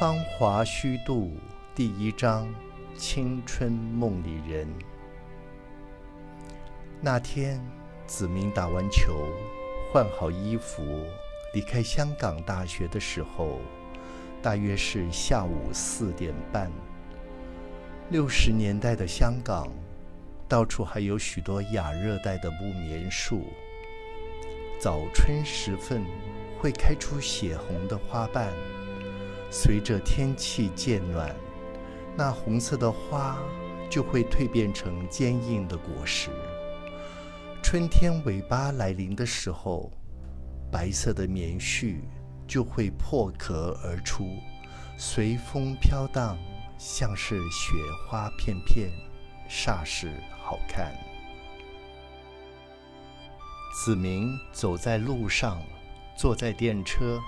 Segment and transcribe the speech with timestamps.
[0.00, 1.30] 芳华虚度
[1.74, 2.48] 第一章：
[2.96, 4.66] 青春梦里人。
[7.02, 7.62] 那天，
[8.06, 9.26] 子明打完球，
[9.92, 10.82] 换好衣服，
[11.52, 13.58] 离开香港大学的时候，
[14.40, 16.72] 大约是下午四点半。
[18.08, 19.68] 六十年代的香港，
[20.48, 23.42] 到处还有许多亚热带的木棉树。
[24.78, 26.02] 早春时分，
[26.58, 28.50] 会开出血红的花瓣。
[29.50, 31.34] 随着天气渐暖，
[32.16, 33.36] 那红色的花
[33.90, 36.30] 就会蜕变成坚硬的果实。
[37.62, 39.90] 春天尾巴来临的时候，
[40.70, 41.96] 白色的棉絮
[42.46, 44.24] 就会破壳而出，
[44.96, 46.38] 随风飘荡，
[46.78, 47.74] 像是雪
[48.06, 48.88] 花片片，
[49.48, 50.12] 煞是
[50.42, 50.94] 好看。
[53.84, 55.60] 子明走在路上，
[56.16, 57.20] 坐在电车。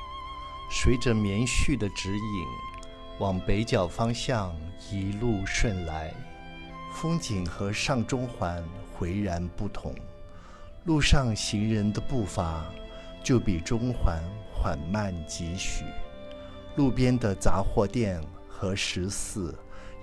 [0.75, 2.47] 随着棉絮的指引，
[3.19, 4.56] 往北角方向
[4.91, 6.14] 一路顺来，
[6.95, 9.95] 风景和上中环浑然不同。
[10.87, 12.64] 路上行人的步伐
[13.23, 15.84] 就比中环缓慢几许。
[16.77, 19.55] 路边的杂货店和食肆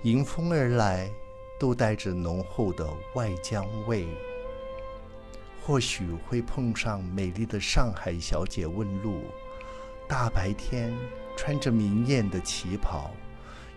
[0.04, 1.10] 迎风而来，
[1.58, 4.06] 都带着浓厚的外江味。
[5.60, 9.24] 或许会碰上美丽的上海小姐问路。
[10.10, 10.92] 大白天
[11.36, 13.12] 穿着明艳的旗袍，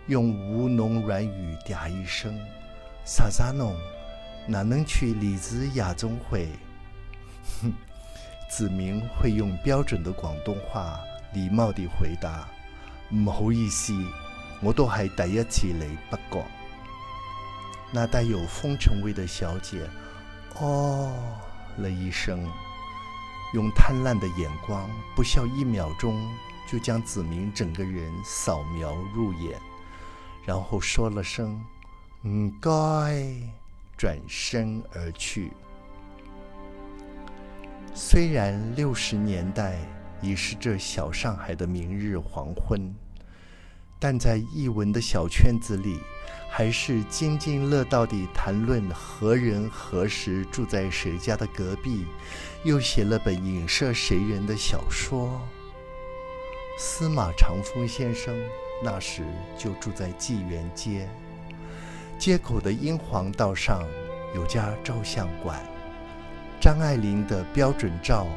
[0.08, 2.36] 用吴侬软语嗲一声
[3.06, 3.76] “啥啥侬”，
[4.48, 6.48] 哪能去李子亚中会？
[7.62, 7.72] 哼，
[8.50, 10.98] 子明会用标准的广东话
[11.34, 12.48] 礼貌地回答
[13.14, 13.94] ：“唔好意思，
[14.60, 16.44] 我都系第一次嚟北角。”
[17.94, 19.88] 那带有风尘味的小姐
[20.58, 21.14] “哦”
[21.78, 22.44] 了一声。
[23.54, 26.28] 用贪婪的眼光，不消一秒钟，
[26.66, 29.56] 就将子明整个人扫描入眼，
[30.44, 31.64] 然后说了声
[32.26, 32.70] “唔该”，
[33.96, 35.52] 转身而去。
[37.94, 39.78] 虽然六十年代
[40.20, 42.92] 已是这小上海的明日黄昏，
[44.00, 46.00] 但在译文的小圈子里。
[46.56, 52.06] 还是津津乐道地谈论何人何时住在谁家的隔壁，
[52.62, 55.42] 又写了本影射谁人的小说。
[56.78, 58.32] 司马长风先生
[58.84, 59.24] 那时
[59.58, 61.08] 就住在纪元街，
[62.20, 63.82] 街口的英皇道上
[64.32, 65.60] 有家照相馆，
[66.60, 68.28] 张爱玲的标准照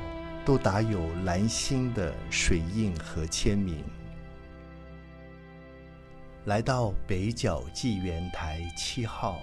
[0.43, 3.83] 都打有蓝星的水印和签名。
[6.47, 9.37] 来到北角纪元台七号，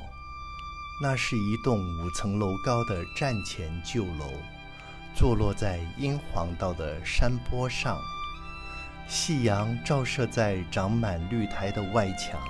[1.02, 4.32] 那是一栋五层楼高的战前旧楼，
[5.14, 7.98] 坐落在英皇道的山坡上。
[9.06, 12.40] 夕阳照射在长满绿苔的外墙，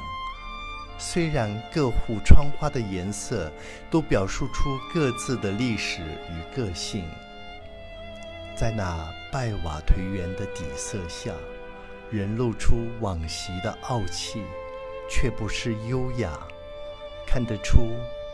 [0.98, 3.50] 虽然各户窗花的颜色
[3.90, 6.00] 都表述出各自的历史
[6.30, 7.04] 与个性，
[8.54, 11.32] 在那拜瓦颓垣的底色下。
[12.10, 14.42] 人露出往昔的傲气，
[15.10, 16.38] 却不失优雅，
[17.26, 17.88] 看得出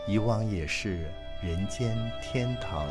[0.09, 1.07] 以往也是
[1.43, 2.85] 人间天堂。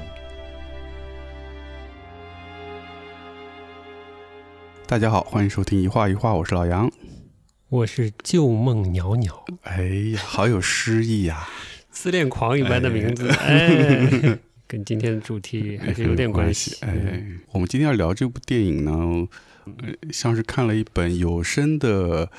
[4.88, 6.89] 大家好，欢迎收听一画一画，我是老杨，
[7.68, 9.45] 我是旧梦袅袅。
[9.63, 9.84] 哎
[10.16, 11.47] 呀，好有诗意呀，
[11.91, 14.39] 思恋狂一般的名字，哎，
[14.69, 16.78] 跟今天的主题还是有点关系。
[16.81, 19.28] 哎，我们今天要聊这部电影呢。
[20.12, 22.31] 像是看了一本有声的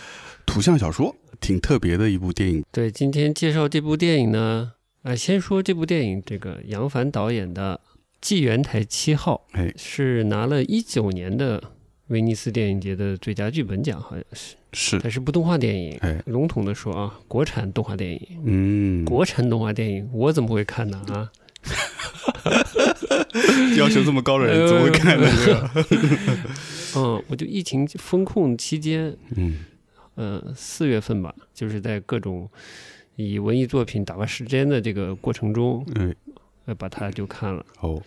[0.47, 2.65] 图像小说，挺特别的一部电影。
[2.73, 7.81] 对，今天介绍这部电影呢，啊，先说这部电影，这个杨凡导演的
[8.21, 11.63] 《纪元台七号》，哎，是拿了一九年的
[12.09, 14.57] 威尼斯电影节的最佳剧本奖，好像是。
[14.73, 15.99] 是，它是部动画电影。
[15.99, 18.21] 哎，笼统的说啊，国产动画电影。
[18.45, 21.01] 嗯，国产动画电影，我怎么会看呢？
[21.09, 21.31] 啊？
[23.77, 25.27] 要求这么高的人怎么会看呢？
[26.97, 29.65] 嗯，我就疫情封控期间，嗯，
[30.17, 32.49] 呃，四月份吧，就是在各种
[33.17, 36.15] 以文艺作品打发时间的这个过程中，嗯，
[36.67, 37.65] 呃，把它就看了。
[37.81, 38.03] 哦，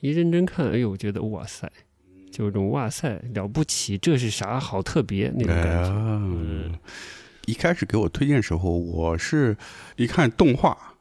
[0.00, 1.68] 一认真看，哎呦，我觉得哇塞，
[2.30, 4.60] 就有种哇塞了不起，这是啥？
[4.60, 5.90] 好特别那种感觉。
[5.90, 6.72] 嗯，
[7.46, 9.56] 一开始给我推荐时候，我是
[9.96, 10.94] 一看动画，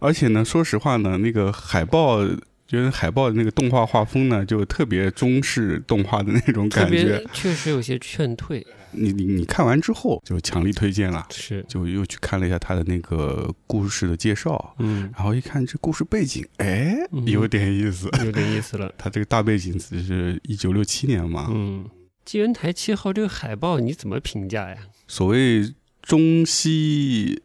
[0.00, 2.26] 而且呢，说实话呢，那个海报。
[2.70, 8.64] 觉得海报的那个动画画风呢，就特别中式动画的那种感觉，确实有些劝退。
[8.92, 18.94] 你你你看完之后就强力推荐了，是，就又去看了一下他的那个故事的介绍，嗯，然后一看这故事背景，哎，有点意思，有点意思了。
[18.96, 21.84] 他这个大背景是一九六七年嘛，嗯，
[22.24, 24.76] 纪元台七号这个海报你怎么评价呀？
[25.08, 27.42] 所谓中西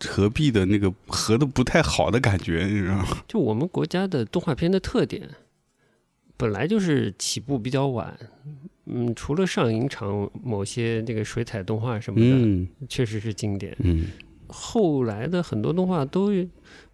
[0.00, 3.06] 合璧的那个合的不太好的感觉， 你知道吗？
[3.26, 5.28] 就我们国家的动画片的特点，
[6.36, 8.16] 本来就是起步比较晚。
[8.88, 13.74] 嗯，除了上影厂某些那个水彩动画什么的，嗯确实是经典。
[13.80, 14.06] 嗯，
[14.46, 16.30] 后来的很多动画都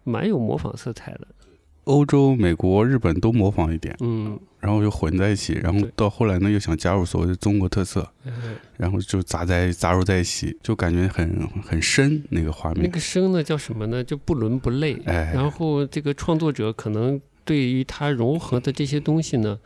[0.03, 1.27] 蛮有模仿色彩的。
[1.85, 8.31] 欧洲、美国、日本都模仿一点，嗯，然后又混在一起，然后到后来呢又想加入所谓的中国特色，呃
[8.77, 12.83] 然后就杂在杂糅在一起，就感觉很很深那个画面。
[12.83, 14.03] 那个深呢叫什么呢？
[14.03, 14.93] 就不伦不类。
[15.05, 19.59] 哎然后这个创作者可能对于他融合的这些东西呢，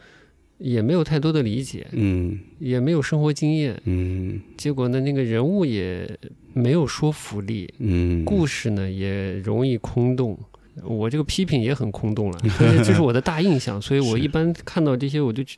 [0.57, 6.09] 也没有太多的理解，嗯也没有生活经验，嗯结果呢，那个人物也
[6.53, 10.35] 没有说服力，嗯，故事呢也容易空洞。
[10.83, 12.39] 我这个批评也很空洞了，
[12.83, 15.57] 这是我的大印象，所以我一般看到这些我就去，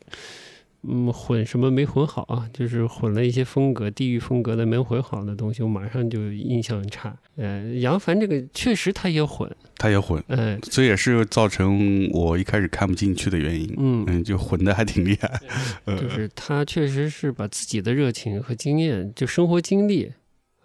[0.82, 2.48] 嗯，混什么没混好啊？
[2.52, 7.14] 就是混了一些风格、地域风格的没混好的东西，我马上就印象很差。
[7.36, 13.74] 呃，杨凡这个确实他也混，他也混，呃、这也是造成我一开始看不进去的原因。
[13.78, 15.40] 嗯，嗯，就混的还挺厉害。
[15.84, 20.10] 呃就是他确实是把自己的热情和经验，就生活经历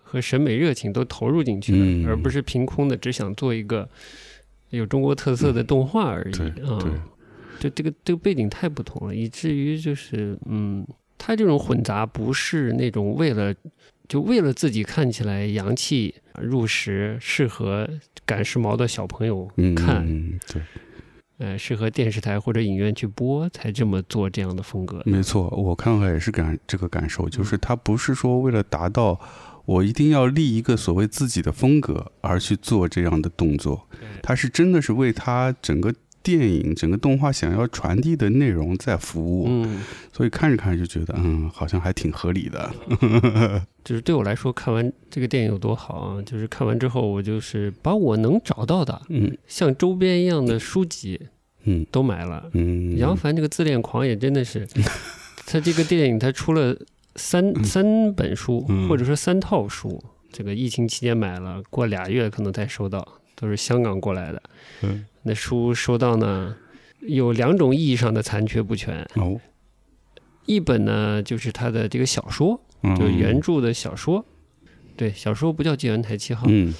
[0.01, 3.89] 和审美热情都投入进去了，嗯而不是凭空的只想做一个
[4.69, 6.79] 有中国特色的动画而已对啊。
[6.79, 6.91] 对，
[7.59, 10.85] 就这个这个背景太不同了，以至于就是嗯，
[11.17, 13.53] 他这种混杂不是那种为了
[14.07, 17.89] 就为了自己看起来洋气入时、适合
[18.25, 20.61] 赶时髦的小朋友嗯，看，嗯对，
[21.37, 25.01] 呃，适合电视台或者影院去播，才这么做这样的风格。
[25.05, 29.19] 没错，我看了也是感这个感受，就是他不是说为了达到
[29.65, 33.87] 我一定要立一个所谓自己的风格而去做这样的动作，
[34.21, 39.81] 他是真的是为他整个电影、整个动画想要传递的内容在服务，嗯，
[40.11, 42.71] 所以看着看着就觉得，嗯，好像还挺合理的。
[43.85, 46.21] 就是对我来说，看完这个电影有多好啊！
[46.23, 51.21] 就是看完之后，我就是把我能找到的嗯像周边一样的书籍
[51.65, 52.49] 嗯都买了。
[52.53, 54.67] 嗯，杨凡这个自恋狂也真的是，
[55.45, 56.75] 他这个电影他出了
[57.15, 60.03] 三三本书，嗯或者说三套书。
[60.31, 64.41] 这个疫情期间买了，过俩月可能才收到，都是香港过来的。
[64.81, 66.55] 嗯那书收到呢，
[66.99, 69.01] 有两种意义上的残缺不全。
[69.15, 69.39] 哦，
[70.45, 74.25] 一本呢就是他的这个小说，嗯就是原著的小说。
[74.97, 76.73] 对，小说不叫《纪元台七号》，嗯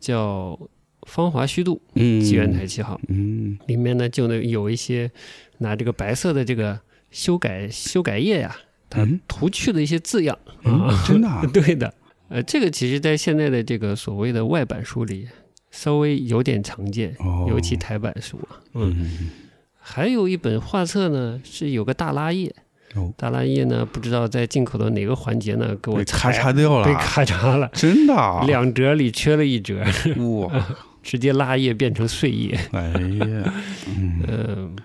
[0.00, 0.58] 叫
[1.06, 2.96] 《芳华虚度嗯，纪元台七号》。
[3.08, 5.10] 嗯里面呢就能有一些
[5.58, 6.80] 拿这个白色的这个
[7.10, 8.56] 修改修改液呀，
[8.90, 9.20] 它嗯。
[9.28, 10.38] 涂去了一些字样。
[10.64, 11.42] 嗯啊，，真的啊？
[11.52, 11.92] 对的。
[12.28, 15.26] 呃，这个其实在现在的这个所谓的外版书里
[15.70, 18.60] 稍微有点常见，哦，尤其台版书啊。
[18.74, 19.30] 嗯，嗯
[19.78, 22.54] 还有一本画册呢是有个大拉页，
[22.94, 28.44] 哦，大拉页呢不知道在进口的哪个环节呢给我被咔嚓掉了，被咔嚓了，真的啊？
[28.46, 29.82] 两折里缺了一折，
[30.16, 30.66] 哇，
[31.02, 32.58] 直接拉页变成碎页。
[32.72, 33.54] 哎呀，
[33.86, 34.76] 嗯，嗯，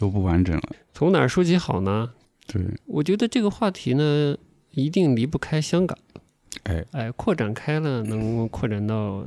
[0.00, 0.62] 又不完整了，
[0.92, 2.10] 从哪儿说起好呢？
[2.46, 4.36] 对，我觉得这个话题呢，
[4.72, 5.96] 一定离不开香港。
[6.64, 9.26] 哎哎，扩展开了，能扩展到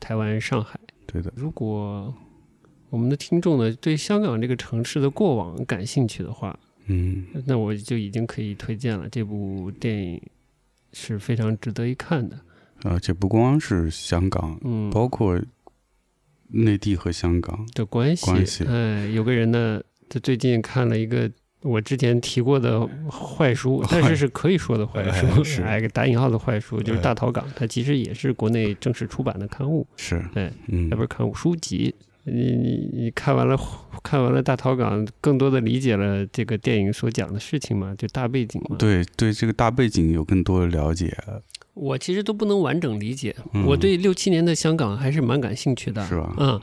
[0.00, 0.78] 台湾、上海。
[1.06, 2.12] 对的，如果
[2.90, 9.08] 我们的听众呢对香港这个城市的过往感兴趣的话，嗯那我就已经可以推荐了。
[9.08, 10.20] 这部电影
[10.92, 12.40] 是非常值得一看的。
[12.82, 15.40] 而且不光是香港，嗯，包括
[16.48, 18.26] 内地和香港，的关系。
[18.26, 21.30] 关系哎，有个人呢，他最近看了一个
[21.64, 25.62] 我之前提过的坏书， 但是是可以说的坏书，哎是。
[25.62, 30.88] 哎，个打引号的坏书，就是哎《大逃港》，它其实也是国内正式出版的刊物，是，哎，嗯。
[30.90, 31.94] 那不是刊物书籍。
[32.26, 33.54] 你你你看完了
[34.02, 38.76] 看完了《大逃港》，更多的理解了这个电影所讲的事情嘛，就大背景嘛。
[38.78, 41.14] 对对这个大背景有更多的了解，
[41.74, 46.60] 我其实都不能完整理解，嗯我对六七年的香港还是蛮感兴趣的，是吧嗯，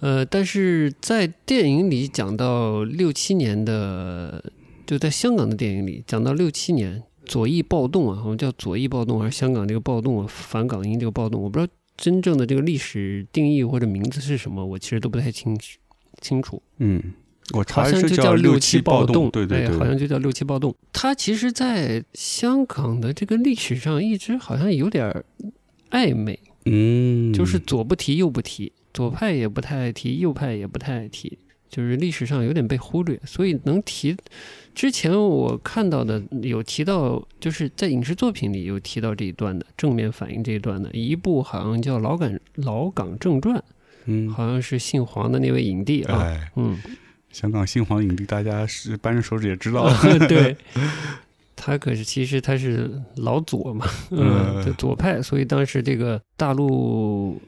[0.00, 4.44] 呃，但是在电影里讲到六七年的，
[4.84, 15.78] 就在香港的电影里讲到六七年左翼暴动啊，我们叫左翼暴动还是香港这个暴动啊，反港英这个暴动，我不知道真正的这个历史定义或者名字是什么，我其实都不太清楚
[16.20, 16.62] 清楚。
[16.78, 17.00] 嗯，
[17.54, 20.74] 我好像就叫六七暴动，对对哎，好，像就叫六七暴动。
[20.92, 25.24] 它其实，在香港的这个历史上，一直好像有点儿
[25.90, 31.38] 暧昧，嗯，就是左不提右不提，左派也不太爱提，右派也不太爱提，
[31.70, 33.18] 就是历史上有点被忽略。
[33.24, 34.14] 所以能提，
[34.74, 43.56] 之前我看到的有提到，就是在影视作品里有提到这一段的正面反映这一段的一部好像叫《老港老港正传》，
[44.04, 46.76] 嗯，好像是姓黄的那位影帝啊，哎，嗯。
[47.38, 49.88] 香港新皇影帝，大家是扳着手指也知道，
[50.26, 50.56] 对，
[51.54, 57.40] 他可是其实他是老左嘛，嗯嗯，左派，所以当时这个大陆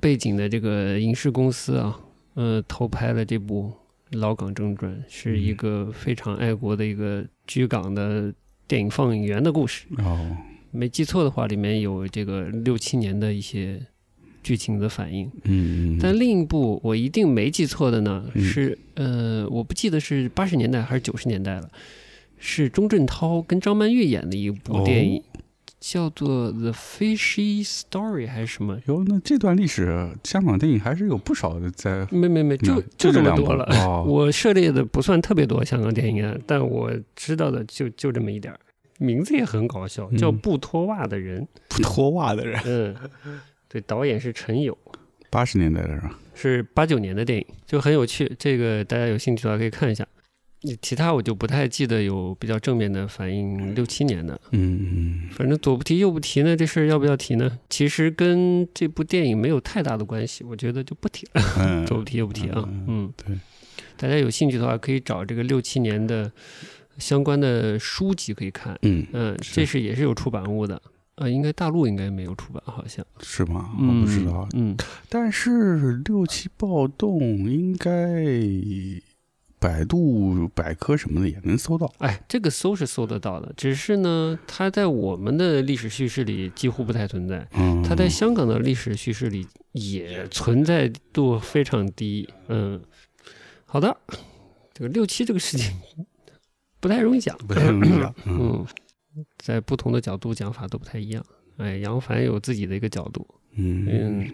[0.00, 2.00] 背景的这个影视公司啊，
[2.32, 3.70] 呃，投拍了这部
[4.18, 8.32] 《老港正传》，是一个非常爱国的一个居港的
[8.66, 9.84] 电影放映员的故事。
[9.98, 10.34] 哦，
[10.70, 13.78] 没记错的话，里面有这个六七年的一些
[14.46, 15.28] 剧情的反应。
[15.42, 21.68] 嗯，但另一部我一定没记错的呢，嗯是呃，我不记得是八十年代还是九十年代了，
[22.38, 25.20] 是钟镇涛跟张曼玉演的一部电影，
[25.80, 28.78] 叫做《The Fishy Story》还是什么？
[28.86, 33.64] 哟，那这段历史，香港电影还是有不少的在，没没没，就嗯就这这么多了。
[33.84, 38.60] 哦我涉猎的不算特别多香港电影啊，但我知道的就就这么一点儿。
[38.98, 41.42] 名字也很搞笑，叫《嗯不脱袜的人》。
[41.68, 42.94] 不脱袜的人，嗯，
[43.76, 44.76] 对，导演是陈友。
[45.28, 46.18] 八十年代的是吧？
[46.34, 48.34] 是八九年的电影，就很有趣。
[48.38, 50.06] 这个大家有兴趣的话可以看一下。
[50.80, 53.74] 其他我就不太记得有比较正面的反映。
[53.74, 57.58] 六七年的，嗯反正左不提右不提呢，这事儿要不要提呢？
[57.68, 61.42] 其实跟这部电影没有太大的关系，我觉得就不提了。
[61.58, 63.38] 嗯左不提右不提啊，嗯嗯，对，
[63.98, 66.32] 大家有兴趣的话可以找这个六七年的
[66.98, 68.76] 相关的书籍可以看。
[68.82, 70.80] 嗯，嗯，这是也是有出版物的。
[71.16, 73.70] 呃，应该大陆应该没有出版，好像是吗？
[73.78, 74.76] 我不知道，嗯，
[75.08, 77.20] 但是六七暴动
[77.50, 78.22] 应该
[79.58, 81.90] 百度百科什么的也能搜到。
[81.98, 92.28] 哎，这个搜是搜得到的，只是呢，它在我们的历史叙事里几乎不太存在，嗯，它在香港的历史叙事里也存在度非常低。
[92.48, 92.78] 嗯，
[93.64, 93.96] 好的，
[94.74, 95.74] 这个六七这个事情
[96.78, 98.14] 不太容易讲，不太容易讲。
[98.26, 98.66] 嗯嗯，
[99.38, 101.24] 在不同的角度讲法都不太一样。
[101.56, 104.30] 哎，杨凡有自己的一个角度，嗯嗯，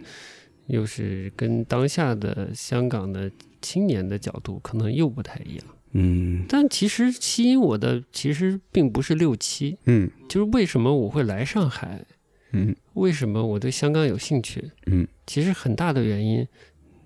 [0.66, 5.64] 又是跟当下的香港的青年的角度可能又不太一样。
[5.94, 12.04] 嗯但其实吸引我的其实并不是六七，嗯就是为什么我会来上海，
[12.52, 14.70] 嗯为什么我对香港有兴趣？
[14.86, 16.48] 嗯，其实很大的原因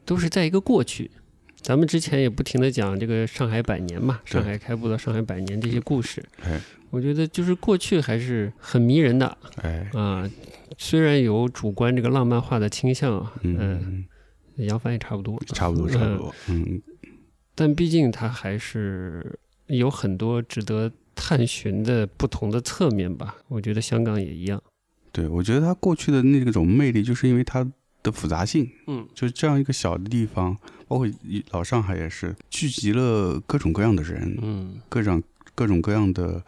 [0.04, 1.10] 都是在一个过去。
[1.66, 10.30] 咱们之前也不停的讲这个上海百年嘛，上海开埠到上海百年这些故事，哎我觉得就是过去还是很迷人的哎啊。
[10.78, 14.04] 虽然有主观这个浪漫化的倾向啊，嗯，嗯，
[14.64, 16.32] 杨帆也差不多，差不多差不多。
[16.48, 16.80] 嗯
[17.56, 23.34] 但毕竟它还是有很多值得探寻的不同的侧面吧。
[23.48, 24.62] 我觉得香港也一样。
[25.10, 27.68] 对，我觉得它过去的那种魅力，就是因为它
[28.04, 28.70] 的复杂性。
[28.86, 30.56] 嗯就这样一个小的地方，
[30.88, 35.22] 包括一老上海也是聚集了各种各样的人，嗯各种
[35.54, 36.42] 各种各样的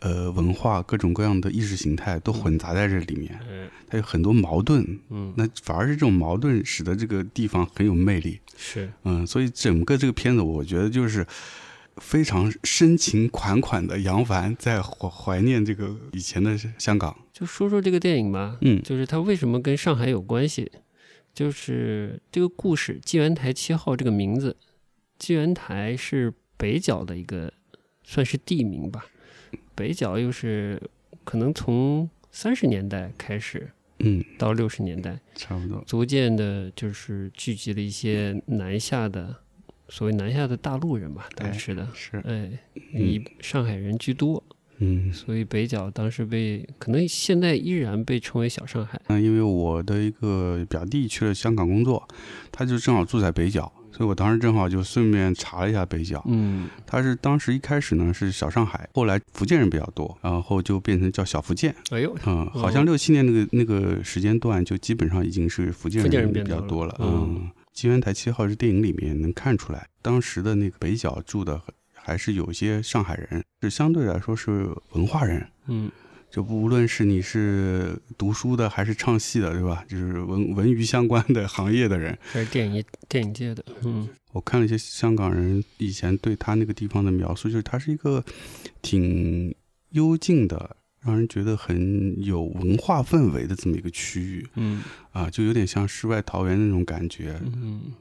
[0.00, 4.98] 呃文化，各种各样的意识形态都混杂在这里面，嗯它有很多矛盾。
[5.08, 8.38] 嗯，那反而是这种矛盾使得这个地方很有魅力。
[8.56, 11.26] 是嗯，所以整个这个片子，我觉得就是
[11.96, 17.16] 非常深情款款的杨凡在怀怀念这个以前的香港。
[17.32, 20.70] 就说说这个电影吧，嗯就是它为什么跟上海有关系？
[21.40, 24.54] 就是这个故事“纪元台七号”这个名字，
[25.18, 27.50] 纪元台是北角的一个
[28.04, 29.06] 算是地名吧，
[29.74, 30.78] 北角又是
[31.24, 33.70] 可能从三十年代开始
[34.00, 35.82] 嗯，到六十年代，差不多。
[35.86, 39.34] 逐渐的就是聚集了一些南下的
[39.88, 42.50] 所谓南下的大陆人吧，当时的是，哎，
[42.92, 44.44] 以上海人居多，
[44.80, 49.00] 嗯，所以北角当时被可能现在依然被称为小上海。
[49.08, 52.06] 嗯因为我的一个表弟去了香港工作，
[52.50, 56.24] 他就正好住在北角，所以我当时正好就顺便查了一下北角。
[56.26, 61.74] 嗯他是当时一开始呢是小上海，后来福建人比较多，然后就变成叫小福建。
[61.90, 66.96] 哎呦，嗯，好像六七年那个那个时间段就基本上已经是福建人比较多了。
[67.00, 71.60] 嗯嗯，金元台七号是电影里面能看出来，当时的那个北角住的
[72.02, 75.46] 还是有些上海人，是相对来说是文化人。
[75.66, 75.90] 嗯
[76.30, 79.84] 就不无论是你是读书的还是唱戏的，对吧？
[79.88, 88.24] 就是文文娱相关的行业的人，还是电影电影界的，嗯我看了一些香港人以前对他那个地方的描述，就是他是一个
[88.80, 89.52] 挺
[89.88, 97.40] 幽静的，让人觉得很有文化氛围的这么一个区域嗯啊，就有点像世外桃源那种感觉。
[97.42, 97.92] 嗯。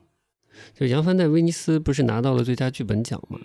[0.75, 3.39] 就杨帆在威尼斯不是拿到了最佳剧本奖吗？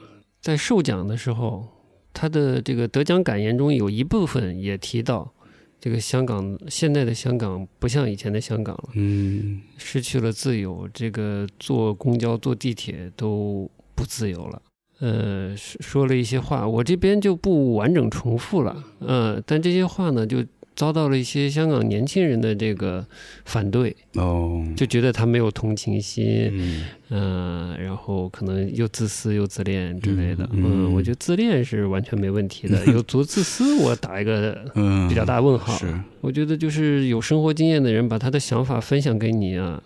[0.44, 1.66] 在授奖的时候，
[2.12, 5.32] 他的这个得奖感言中有一部分也提到，
[5.80, 8.90] 这个香港现在的香港不像以前的香港了。
[8.92, 14.60] 嗯失去了自由，这个坐公交、坐地铁都不自由了。
[14.98, 18.84] 呃，说说了一些话，我这边就不完整重复了。
[18.98, 20.44] 呃，但这些话呢，就
[20.76, 23.04] 遭到了一些香港年轻人的这个
[23.44, 26.84] 反对，哦，就觉得他没有同情心，嗯。
[27.10, 30.48] 嗯、然后可能又自私又自恋之类的。
[30.52, 35.76] 嗯我觉得自恋是完全没问题的， 有多自私，我打一个嗯，比较大问号。
[35.76, 39.80] 是，我觉得就是有生活经验的人把他的想法分享给你啊，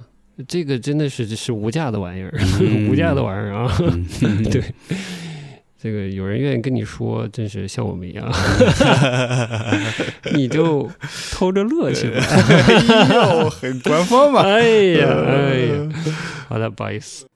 [0.46, 2.88] 这个真的是是无价的玩意儿，嗯。
[2.88, 3.76] 无价的玩意儿啊。
[4.22, 4.42] 嗯。
[4.50, 4.62] 对，
[5.80, 8.28] 这个有人愿意跟你说，真是像我们一样，
[10.34, 10.90] 你就
[11.30, 12.16] 偷着乐去吧。
[12.20, 14.42] 哎呦，很官方嘛。
[14.42, 14.60] 哎
[14.98, 15.88] 呀，哎呀，
[16.48, 17.26] 好的，不好意思。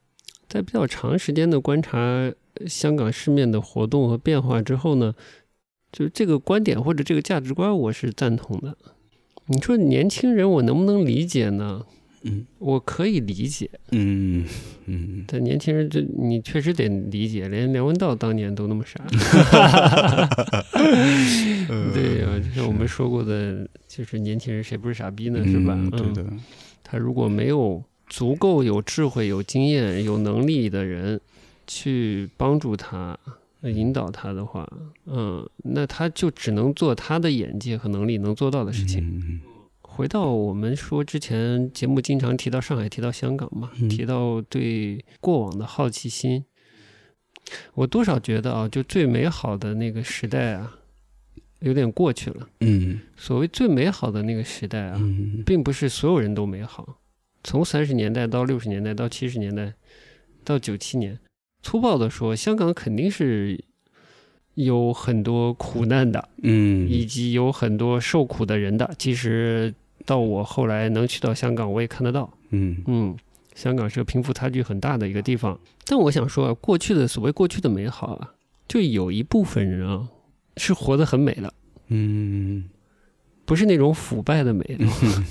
[0.49, 2.35] 在比较长时间的观察呃
[2.67, 5.15] 香港市面的活动和变化之后呢，
[5.93, 8.77] 就这个观点或者这个价值观，我是赞同的。
[9.47, 11.83] 你说年轻人我能不能理解呢？
[12.25, 14.47] 嗯我可以理解，嗯
[14.87, 19.01] 嗯，但年轻人这你确实得理解，连梁文道当年都那么傻。
[21.93, 25.45] 对呀、就像我们说过的，就是年轻人谁不是傻逼呢？
[25.47, 25.75] 是吧？
[25.77, 26.27] 嗯对的，
[26.83, 31.21] 他如果没有足够有智慧、有经验、有能力的人
[31.67, 33.17] 去帮助他、
[33.63, 34.69] 呃引导他的话，
[35.07, 39.01] 嗯，那他就只能做他的眼界和能力能做到的事情。
[39.05, 39.41] 嗯
[39.95, 46.43] 回到我们说之前节目经常提到上海、提到香港嘛，嗯提到对过往的好奇心，
[47.75, 50.75] 我多少觉得啊，就最美好的那个时代啊，
[51.61, 52.49] 有点过去了。
[52.61, 56.99] 嗯所谓最美好的那个时代啊，嗯并不是所有人都美好。
[57.45, 59.75] 从三十年代到六十年代到七十年代
[60.43, 61.19] 到九七年，
[61.63, 63.63] 粗暴的说，香港肯定是
[64.55, 68.95] 有很多苦难的，嗯，以及有很多受苦的人的。
[68.99, 73.17] 其实到我后来能去到香港，我也看得到，嗯嗯，
[73.55, 75.59] 香港是个贫富差距很大的一个地方。
[75.85, 78.35] 但我想说啊，过去的所谓过去的美好啊，
[78.69, 80.09] 就有一部分人啊
[80.57, 81.53] 是活得很美的，
[81.89, 82.65] 嗯
[83.45, 84.79] 不是那种腐败的美，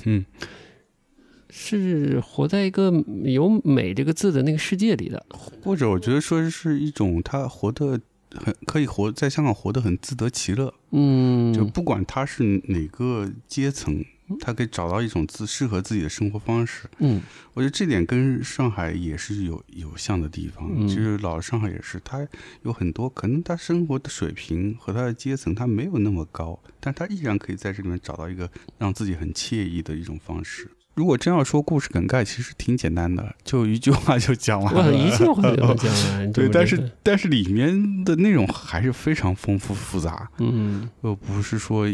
[0.06, 0.25] 嗯
[1.50, 2.92] 是活在一个
[3.25, 5.26] 有“美”这个字的那个世界里的。
[5.62, 8.00] 或者我觉得说是一种他活得
[8.34, 14.04] 很可以活在香港活得很自得其乐，嗯，就不管他是哪个阶层，
[14.39, 16.88] 他可以找到一种自适合自己的生活方式。
[17.00, 17.22] 嗯
[17.54, 20.70] 我觉得这点跟上海也是有有像的地方。
[20.74, 22.28] 嗯其实老上海也是，他
[22.63, 30.70] 有很多可能他生活的水平和他的阶层他没有那么高，但他依然可以在这里面找到一个让自己很惬意的一种方式。
[30.94, 34.91] 如果真要说故事梗概，其实挺简单的，就一句话就讲完，了。
[34.94, 36.32] 一句话就讲完。
[36.34, 41.88] 对，但是但是里面的内容还是非常丰富复杂，嗯又不是说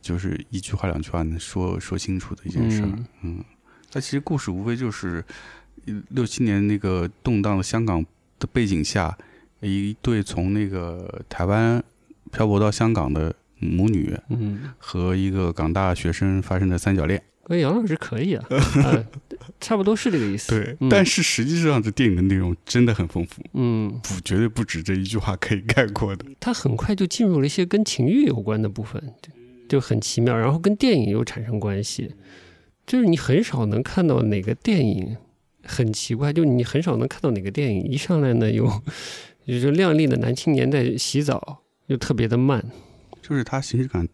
[0.00, 2.86] 就是一句话两句话能说说清楚的一件事儿。
[2.86, 3.44] 嗯嗯，
[3.92, 5.24] 那其实故事无非就是
[5.86, 8.04] 呃六七年那个动荡的香港
[8.38, 9.16] 的背景下，
[9.60, 11.82] 一对从那个台湾
[12.32, 17.22] 漂泊到香港的母女嗯，和一个港大学生发生的三角恋。
[17.48, 19.04] 哎杨老师可以啊，啊
[19.60, 20.50] 差不多是这个意思。
[20.50, 26.24] 对，嗯但是实际上这电影的内容真的很丰富，嗯，不绝对不止这一句话可以概括的。
[26.38, 29.02] 他很快就进入了一些跟情欲有关的部分，
[29.70, 32.14] 就就很奇妙，然后跟电影又产生关系，
[32.84, 35.16] 就是你很少能看到哪个电影
[35.62, 38.68] 很奇怪，就你很少能看到哪个电影一上来呢有
[39.46, 42.64] 有着靓丽的男青年在洗澡，又特别的慢，
[43.22, 44.08] 就是它形式感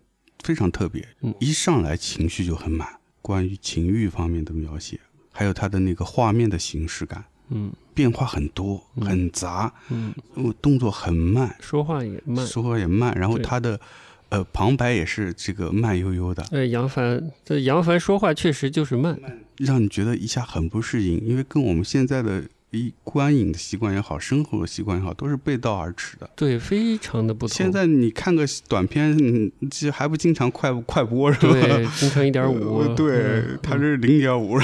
[0.45, 2.87] 非常特别嗯，一上来情绪就很满，
[3.23, 5.01] 关于情欲方面的描写，
[5.33, 7.73] 还有它的那个画面的形式感，嗯。
[7.95, 9.07] 变化很多，嗯。
[9.07, 12.47] 很杂，嗯，呃动作很慢，说话也慢。
[12.47, 13.81] 说话也慢，然后他的
[14.29, 19.19] 呃旁白也是这个慢悠悠的，呃，杨凡，这杨凡说话确实就是慢，
[19.59, 26.29] 让你觉得一下很不适应，因为跟我们现在的一观影的习惯也好，生活的习惯也好，都是背道而驰的。
[26.35, 27.57] 对，非常的不同。
[27.57, 31.53] 现在你看个短片，嗯这还不经常快快播是吧？
[31.53, 34.59] 对，经常一点五 呃，对嗯，它是零点五，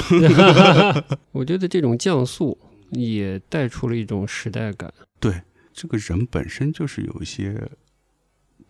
[1.31, 2.57] 我觉得这种降速
[2.91, 4.93] 也带出了一种时代感。
[5.19, 5.41] 对
[5.73, 7.55] 这个人本身就是有一些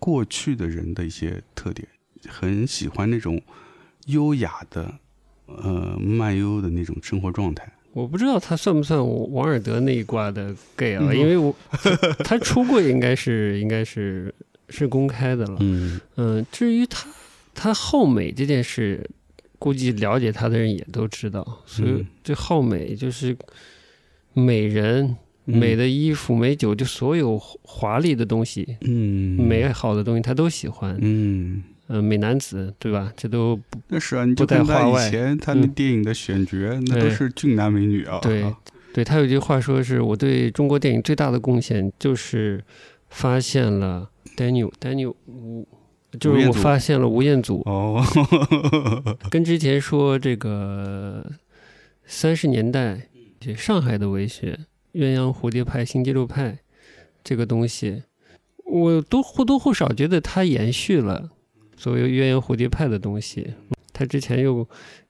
[0.03, 1.87] 过去的人的一些特点，
[2.27, 3.41] 很喜欢那种
[4.07, 4.93] 优雅的、
[5.45, 7.71] 呃慢悠悠的那种生活状态。
[7.93, 8.99] 我不知道他算不算
[9.31, 11.05] 王尔德那一挂的 gay 啊？
[11.07, 14.33] 嗯因为我他他出柜应该是 应该是
[14.67, 15.57] 是公开的了。
[15.61, 17.07] 嗯嗯，至于他
[17.53, 19.09] 他好美这件事，
[19.57, 21.45] 估计了解他的人也都知道。
[21.65, 23.37] 所以嗯这好美就是
[24.33, 29.37] 美人、美的衣服、美酒，就所有华丽的东西、嗯。
[29.41, 30.97] 美好的东西，他都喜欢。
[31.01, 33.11] 嗯，嗯、美男子对吧？
[33.17, 35.07] 这都不那是啊，你不在就看他话外。
[35.07, 35.69] 以前他那嗯。
[35.69, 38.19] 电影的选角，那都是俊男美女啊。
[38.21, 38.45] 对
[38.93, 42.63] 对他有句话说是我对中国电影最大的贡献就是
[43.09, 45.67] 发现了 Daniel Daniel 吴
[46.19, 47.99] 就是我发现了吴彦祖，哦，
[49.31, 51.25] 跟之前说这个
[52.05, 53.09] 三十年代
[53.57, 54.59] 上海的文学，
[54.93, 56.59] 鸳鸯蝴蝶派、新纪录派
[57.23, 58.03] 这个东西，
[58.65, 61.31] 我都或多或少觉得它延续了
[61.75, 63.53] 所谓鸳鸯蝴蝶派的东西。
[63.91, 64.67] 他之前又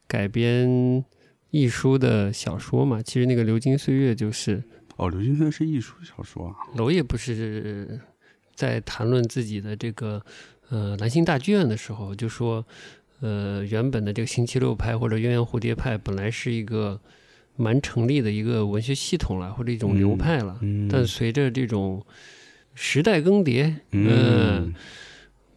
[0.08, 1.04] 改编
[1.52, 4.62] 亦舒的小说嘛，其实那个《流金岁月》就是
[4.98, 8.00] 哦，流金岁月是艺术小说啊，娄烨不是
[8.56, 10.22] 在谈论自己的这个
[10.70, 12.66] 呃兰心大剧院的时候，就说
[13.22, 17.00] 呃原本的这个星期六派或者鸳鸯蝴蝶派本来是一个
[17.56, 22.06] 蛮成立的一个文学系统了，或者一种流派了，嗯，但随着这种
[22.74, 24.74] 时代更迭，嗯。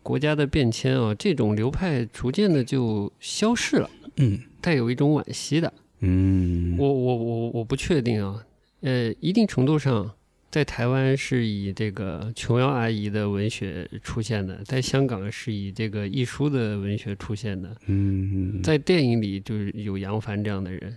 [0.02, 4.38] 国家的变迁啊，这种流派逐渐的就消逝了，嗯。
[4.60, 5.72] 带有一种惋惜的。
[5.98, 8.46] 嗯，我我我我不确定啊，
[8.82, 10.12] 呃，一定程度上，
[10.48, 18.62] 在台湾是以这个琼瑶阿姨的文学出现的，在香港是以这个亦舒的文学出现的，嗯。
[18.62, 20.96] 在电影里就是有杨凡这样的人，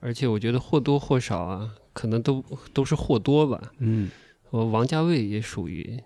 [0.00, 3.72] 而且我觉得或多或少啊，可能都都是或多吧。
[3.78, 4.10] 嗯
[4.50, 6.02] 我王家卫也属于，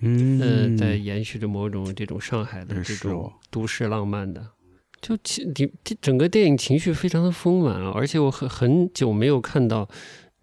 [0.00, 4.46] 嗯呃，在延续着某种这种上海的这种都市浪漫的。
[5.00, 9.88] 就其你这整个电影情绪非常的丰满啊，而且我很很久没有看到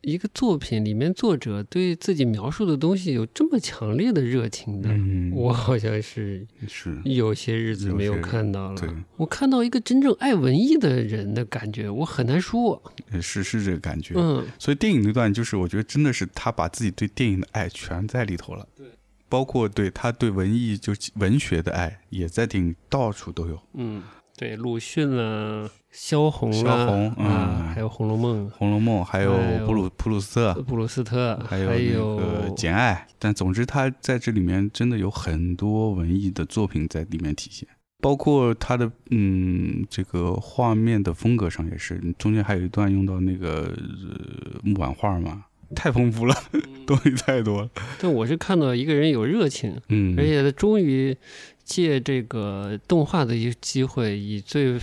[0.01, 4.89] 一个作品里面作者对自己描述的东西有这么强烈的热情的。
[4.89, 12.81] 嗯，我好像是是有些日子没有看到了，我看到一个真正爱文艺的人的感觉，我很难说。
[13.21, 18.85] 是是这个感觉，嗯，所以电影那段就是我觉得真的是他把自己对电影的爱全在里头了，对，
[19.27, 24.03] 包括对他对文艺就文学的爱也在电影到处都有，嗯，
[24.37, 27.25] 对，鲁迅啦，萧红啦，萧红嗯。
[27.25, 37.67] 啊，还有《红楼梦《红楼梦》还有布鲁普鲁斯特》，布鲁斯特，还有还那个《简爱》，但总之他在这里面真的有很多文艺的作品在里面体现，
[37.99, 46.35] 包括他的嗯这个画面的风格上也是，中间还有一段用到那个、呃、木板画嘛，太丰富了，
[46.85, 51.17] 东西太多了，但我是看到一个人有热情，嗯，而且他终于
[51.63, 54.79] 借这个动画的一个机会，以最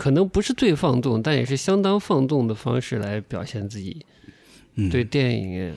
[0.00, 4.06] 可能不是最放纵，但也是相当放纵的方式来表现自己
[4.76, 5.76] 嗯对电影、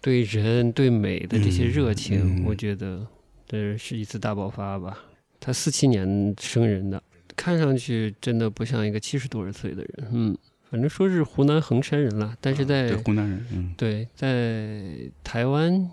[0.00, 2.46] 对人、对美的这些热情。
[2.46, 3.06] 我觉得
[3.46, 4.96] 这是一次大爆发吧。
[5.38, 7.02] 他四七年生人的，
[7.36, 10.08] 看上去真的不像一个七十多岁的人。
[10.10, 10.38] 嗯，
[10.70, 15.90] 反正说是湖南衡山人了，但是在、对湖南人，嗯对，在台湾、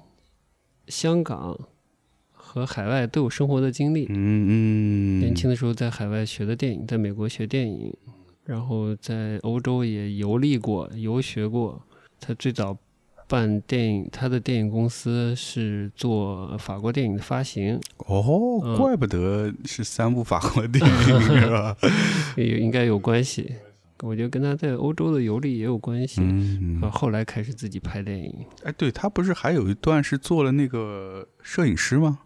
[0.87, 1.59] 香港
[2.49, 4.07] 和海外都有生活的经历。
[4.09, 7.93] 嗯嗯，年轻的时候在海外学的电影，在美国学电影，
[8.43, 11.79] 然后在欧洲也游历过、游学过。
[12.19, 12.75] 他最早
[13.27, 21.77] 办电影，他的电影公司是做法国电影的发行，哦，嗯怪不得是三部法国电影 是吧？
[22.35, 23.53] 也应该有关系。
[24.01, 26.21] 我觉得跟他在欧洲的游历也有关系。
[26.21, 28.33] 嗯啊，，后来开始自己拍电影，
[28.63, 32.19] 哎，对他不是还有一段是做了那个摄影师吗？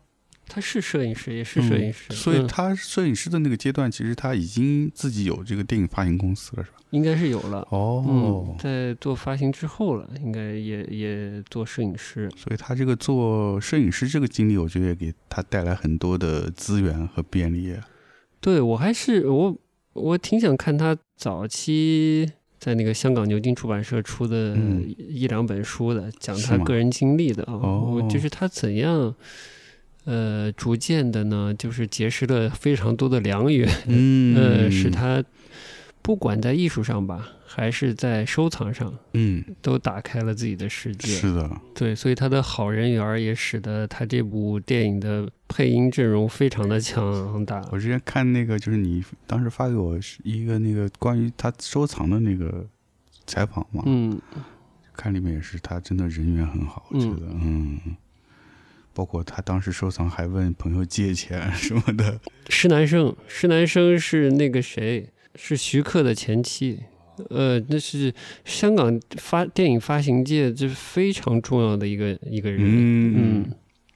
[0.53, 6.77] 他是摄影师，也是摄影师，嗯所以嗯他摄影师的那个阶段，其实他已经自己有这个电影发行公司了，是吧？
[6.91, 7.67] 应该是有了。
[7.71, 12.29] 哦嗯，在做发行之后了，应该也也做摄影师。
[12.37, 17.75] 所以他这个做摄影师这个经历，我觉得也给他带来很多的资源和便利。
[18.39, 19.57] 对我还是我
[19.93, 29.15] 我挺想看他早期在那个香港牛津出版社出的嗯一两本书的，讲他个人经历的啊，哦就是他怎样。
[30.05, 35.23] 呃，逐渐的呢，就是结识了非常多的良缘， 嗯呃，使他
[36.01, 41.07] 不管在艺术上吧，还是在收藏上，嗯，都打开了自己的世界。
[41.13, 47.65] 是的，对，所以他的好人缘也使得他这部电影的配音阵容非常的强大。
[47.71, 52.65] 我之前看那个，就是你当时发给我是一个那个关于他收藏的那个
[53.25, 54.19] 采访嘛，嗯，
[54.91, 57.79] 看里面也是他真的人缘很好，我觉得，嗯。
[58.93, 62.19] 包括他当时收藏，还问朋友借钱什么的。
[62.49, 66.79] 施南生，施南生是那个谁，是徐克的前妻。
[67.29, 68.11] 呃，那是
[68.43, 72.59] 香港发电影发行界这非常重要的一个一个人。
[72.61, 73.51] 嗯嗯，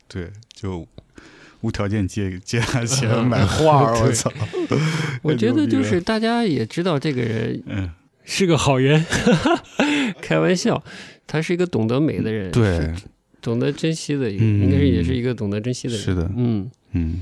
[0.08, 0.88] 对，就
[1.62, 4.32] 无条件借借他钱买画 儿，我操！
[5.24, 7.90] 我觉得就是大家也知道这个人嗯，
[8.24, 9.04] 是个好人，
[10.22, 10.84] 开玩笑，
[11.26, 12.94] 他是一个懂得美的人，对，
[13.42, 14.62] 懂得珍惜的一个，嗯。
[14.64, 16.04] 应该是也是一个懂得珍惜的人。
[16.04, 16.32] 是的。
[16.36, 17.22] 嗯，嗯。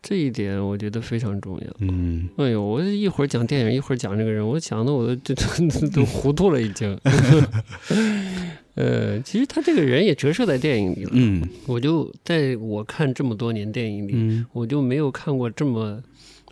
[0.00, 1.76] 这一点我觉得非常重要。
[1.80, 6.96] 嗯，哎呦，我一会儿讲电影，一会儿讲这个人，我讲的我都都都 都糊涂了已经。
[8.76, 11.10] 呃，其实他这个人也折射在电影里了。
[11.14, 11.46] 嗯。
[11.66, 14.46] 我就在我看这么多年电影里，嗯。
[14.52, 16.00] 我就没有看过这么，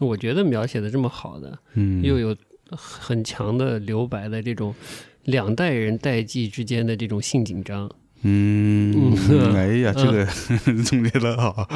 [0.00, 2.36] 我觉得描写的这么好的，嗯，又有
[2.72, 4.74] 很强的留白的这种
[5.22, 7.88] 两代人代际之间的这种性紧张，
[8.22, 10.24] 嗯，嗯哎呀，这个
[10.82, 11.68] 总结的好，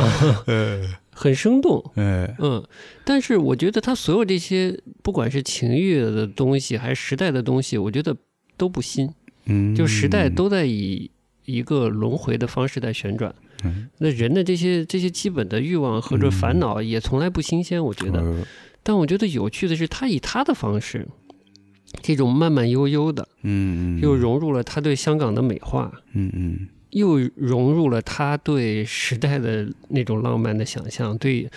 [0.47, 1.83] 呃， 很生动。
[1.95, 2.65] 哎，嗯，
[3.05, 8.17] 但是我觉得他所有这些，不管是情欲的东西还是时代的东西，我觉得
[8.57, 9.09] 都不新，
[9.45, 11.11] 嗯，就时代都在以
[11.45, 13.35] 一个轮回的方式在旋转。
[13.65, 13.89] 嗯。
[13.99, 18.21] 那人的这些这些基本的欲望和这烦恼也从来不新鲜，我觉得。
[18.21, 18.45] 呃。
[18.83, 21.07] 但我觉得有趣的是，他以他的方式，
[22.03, 31.17] 这种慢慢悠悠的，嗯，又融入了他对香港的美化，嗯嗯又融入了他对时代的那种浪漫的想象。
[31.19, 31.49] 对，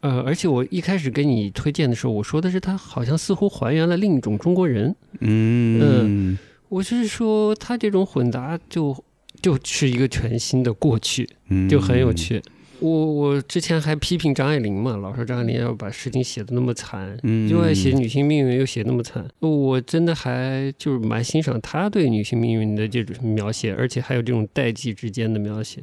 [0.00, 4.94] 呃，而且我一开始给你推荐的时候，我说的是他好像似乎还原了另一种中国人。
[5.20, 6.36] 嗯
[6.68, 8.96] 我是说，他这种混杂就
[9.42, 12.42] 就是一个全新的过去，嗯，就很有趣。
[12.80, 25.82] 我我之前还批评张爱玲嘛，老说张爱玲要把事情写的那么惨，嗯，又爱写女性命运，又写那么惨，我真的还就是蛮欣赏她对女性命运的这种描写，而且还有这种代际之间的描写，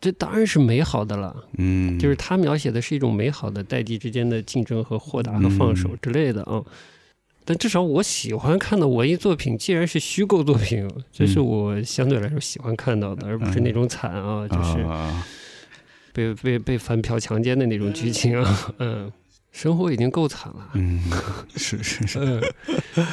[0.00, 1.44] 这当然是美好的了。
[1.56, 6.62] 嗯，就是她描写的是一种美好的代际之间的竞争和豁达和放手之类的啊。
[7.44, 15.26] 但至少我喜欢看的文艺作品，既然是虚构作品，这是我相对来说喜欢看到的，而不是那种惨啊，就是啊
[16.18, 18.58] 被被被翻票强奸的那种剧情啊。
[18.78, 19.12] 嗯，
[19.52, 20.70] 生活已经够惨了。
[20.74, 21.00] 嗯，
[21.56, 22.18] 是是是，
[22.96, 23.06] 嗯，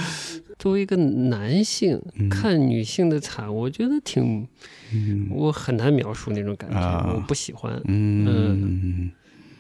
[0.58, 4.48] 作为一个男性嗯看女性的惨，我觉得挺，
[4.92, 7.80] 嗯我很难描述那种感觉，啊我不喜欢。
[7.86, 9.12] 嗯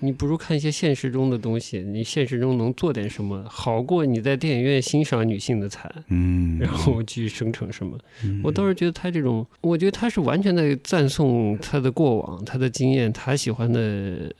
[0.05, 7.97] 你不如看一些现实中的东西，你现实中能做点什么，好过你在电影院欣赏女性的惨，嗯， 然后去生成什么。
[8.23, 13.79] 嗯我倒是觉得他这种，我觉得他是完全在赞颂他的过往、他的经验、他喜欢的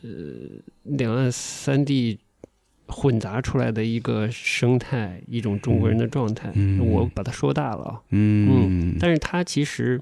[0.04, 0.10] 呃
[0.84, 2.20] 两岸三地
[2.88, 6.52] 混杂出来的一个生态，一种中国人的状态。
[6.54, 10.00] 嗯我把它说大了嗯，嗯但是他其实，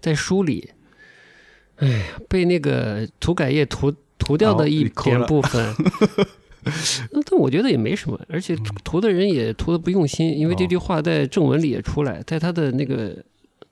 [0.00, 0.70] 在书里，
[1.76, 5.74] 哎呀，被那个涂改液涂涂掉的一点部分。
[7.12, 13.16] 那 但我觉得也没什么，而且涂的人也涂的不用心，因为这句话在正文里也出来，在他的那个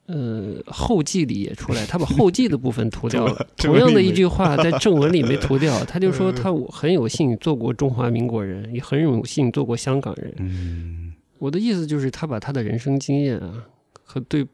[0.06, 3.46] 呃后记里也出来，他把后记的部分涂掉了。
[3.58, 10.34] 同样的一句话在正文里没涂掉，他就说他很有幸做过中华民国人，也很有幸做过香港人。
[10.38, 13.62] 嗯我的意思就是，他把他的人生经验啊，
[14.02, 14.46] 和对，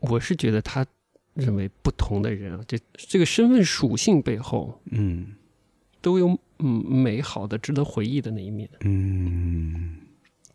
[0.00, 0.84] 我是觉得他
[1.34, 5.28] 认为不同的人啊，这这个身份属性背后嗯
[6.00, 8.68] 都有嗯美好的、值得回忆的那一面。
[8.80, 9.96] 嗯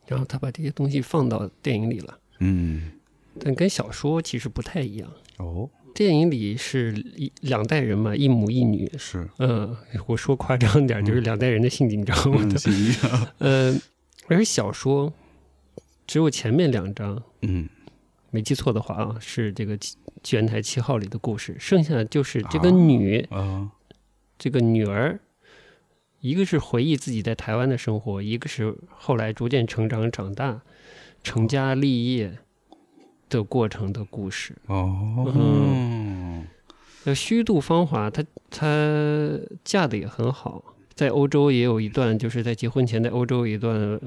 [0.07, 2.91] 然后他把这些东西放到电影里了，嗯
[3.39, 5.11] 但跟小说其实不太一样。
[5.37, 8.91] 哦电影里是一两代人嘛，一母一女。
[8.97, 9.73] 是嗯，
[10.07, 12.15] 我说夸张一点，就是两代人的性紧张。
[12.31, 12.71] 我嗯的，行
[13.39, 13.73] 呃，
[14.27, 15.13] 而小说
[16.05, 17.69] 只有前面两章，嗯
[18.35, 23.71] 没记错的话啊，是这个七元台七号里的故事，剩下就是这个啊女，啊
[24.37, 25.17] 这个女儿，
[26.19, 30.61] 一个是回忆自己在台湾的生活，一个是后来逐渐成长长大、
[31.23, 32.37] 成家立业
[33.29, 34.53] 的过程的故事。
[34.65, 36.43] 哦
[37.05, 44.01] 那虚度芳华，她她嫁的也很好，在欧洲也有一段，就是在结婚前在欧洲有一段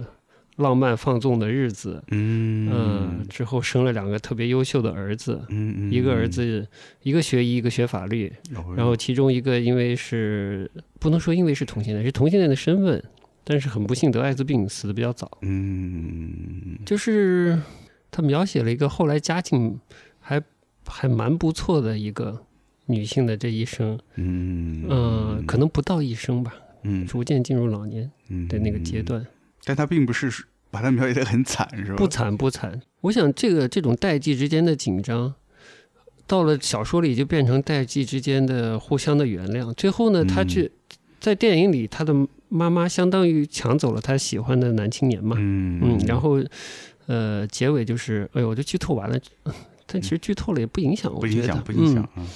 [0.59, 2.01] 浪漫放纵的日子。
[2.11, 2.71] 嗯。
[2.71, 6.69] 嗯，之后生了两个特别优秀的儿子，嗯嗯一个儿子
[7.03, 8.33] 一个学医，一个学法律，
[8.77, 13.03] 然后其中一个因为是不能说因为是同性恋，是同性恋的身份，
[13.43, 15.39] 但是很不幸得艾滋病，死的比较早。
[15.41, 16.79] 嗯。
[16.85, 17.61] 就是
[18.11, 19.81] 他描写了一个后来家境
[20.21, 20.43] 还
[20.87, 22.45] 还蛮不错的一个
[22.87, 24.87] 女性的这一生，嗯。
[24.89, 27.07] 嗯、可能不到一生吧，嗯。
[27.07, 28.11] 逐渐进入老年
[28.49, 29.05] 的那个阶，嗯。
[29.05, 29.27] 段，
[29.69, 30.33] 但他并不是
[30.71, 31.97] 把他描写的很惨是吧？
[31.97, 32.81] 不惨不惨。
[33.03, 35.35] 我想这个这种代际之间的紧张。
[36.27, 40.71] 到了小说里就变成代际之间的互相的原谅，最后呢，他嗯去
[41.19, 42.15] 在电影里，他的
[42.51, 45.81] 妈妈相当于抢走了他喜欢的男青年嘛，嗯。
[45.83, 46.39] 嗯，然后
[47.07, 49.19] 呃，结尾就是，哎呦，我就剧透完了，
[49.87, 51.41] 但其实剧透了也不影响，我觉得。
[51.41, 52.27] 不影响不影响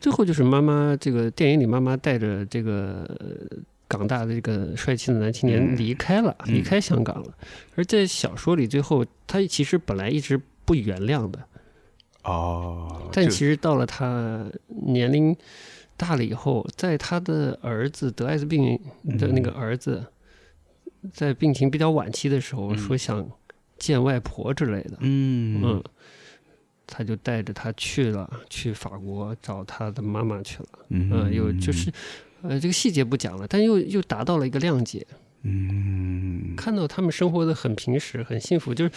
[0.00, 3.58] 最后就是妈妈这个电影里，妈妈带着这个呃
[3.88, 5.76] 港大的这个帅气的男青年嗯。
[5.76, 6.54] 离开了，嗯。
[6.54, 7.34] 离开香港了。
[7.74, 11.38] 而在小说里，最后他其实本来一直不原谅的，
[12.24, 15.36] 哦，但其实到了他年龄
[15.96, 18.78] 大了以后，在他的儿子得艾滋病
[19.18, 20.04] 的那个儿子，
[21.12, 22.78] 在病情比较晚期的时候，嗯。
[22.78, 23.28] 说想
[23.78, 24.96] 见外婆之类的。
[25.00, 25.62] 嗯。
[25.64, 25.84] 嗯，
[26.86, 30.68] 他就带着他去了，去法国找他的妈妈去了。
[30.88, 31.10] 嗯。
[31.12, 31.92] 嗯，又就是，
[32.42, 35.06] 呃，这个细节不讲了，但又又达到了一个谅解，
[35.42, 38.90] 嗯看到他们生活的很平实、很幸福，就是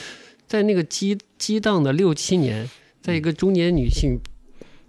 [0.48, 2.70] 在那个激激荡的六七年，
[3.02, 4.20] 在一个中年女性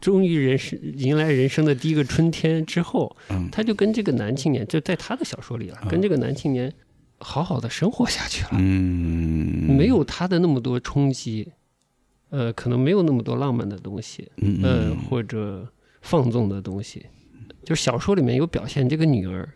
[0.01, 6.73] 终于人生迎来人生的第一个春天之后，嗯他就跟这个男青年，就在他的小说里了，跟这个男青年
[7.19, 11.53] 好好的生活下去了，嗯没有他的那么多冲击，
[12.31, 15.69] 呃，可能没有那么多浪漫的东西，嗯呃，或者
[16.01, 17.07] 放纵的东西。
[17.65, 19.49] 就是小说里面有表现这个女儿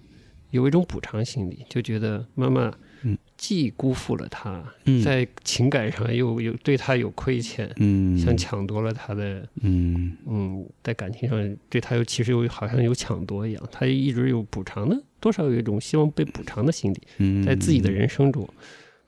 [0.51, 18.49] 有一种补偿心理，就觉得妈妈嗯既辜负了她，嗯在情感上又有对她有亏欠，嗯像抢夺了她的，嗯嗯，在感情上对她又其实又好像有抢夺一样，她一直有补偿的，多少有一种希望被补偿的心理，嗯在自己的人生中。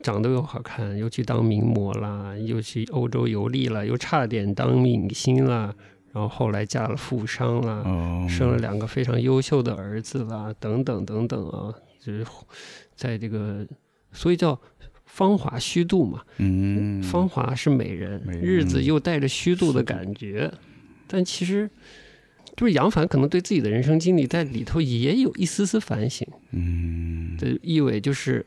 [0.02, 5.74] 长得又好看，又去当名模啦，又去欧洲游历了，又差点当影星啦，
[6.16, 8.26] 然后后来嫁了富商啦，哦。
[8.26, 12.24] 生了两个非常优秀的儿子啦，等等等等啊，就是
[12.94, 13.66] 在这个，
[14.12, 14.58] 所以叫
[15.04, 16.22] 芳华虚度嘛。
[16.38, 17.02] 嗯。
[17.02, 19.82] 芳华是美人，美人日子又带着虚度的。
[19.82, 20.50] 感觉，
[21.06, 21.68] 但其实
[22.56, 27.36] 就是杨凡可能对自己的人生经历在里头也有一丝丝反省嗯。
[27.36, 28.46] 的意味，就是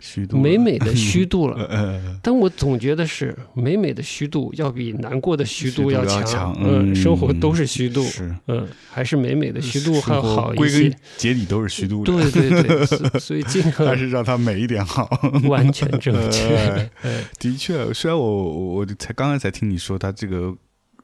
[0.00, 1.66] 虚度美美的虚度了。
[1.66, 10.98] 呃 但我总觉得是美美的虚度要比难过的虚度要强，嗯，嗯生活都是虚度，是嗯，还是美美的虚度还要好一些归根。
[11.16, 15.08] 结底都是虚度的，对对对，所 所以尽还是让它美一点好。
[15.48, 16.90] 完全正确哎。
[17.02, 20.54] 哎 的确，虽然我我我才刚才才听你说他这个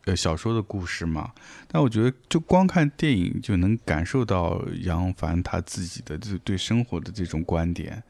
[0.05, 1.31] 呃小说的故事嘛，
[1.69, 8.03] 但我觉得就光看电影就能感受到杨凡他自己的这对生活的这种观点，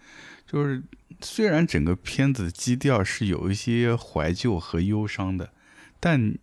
[0.46, 0.82] 就是
[1.20, 5.52] 虽然整个片子基调是有一些怀旧和忧伤的，
[5.98, 6.36] 但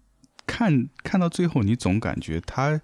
[0.46, 2.82] 看看到最后，你总感觉他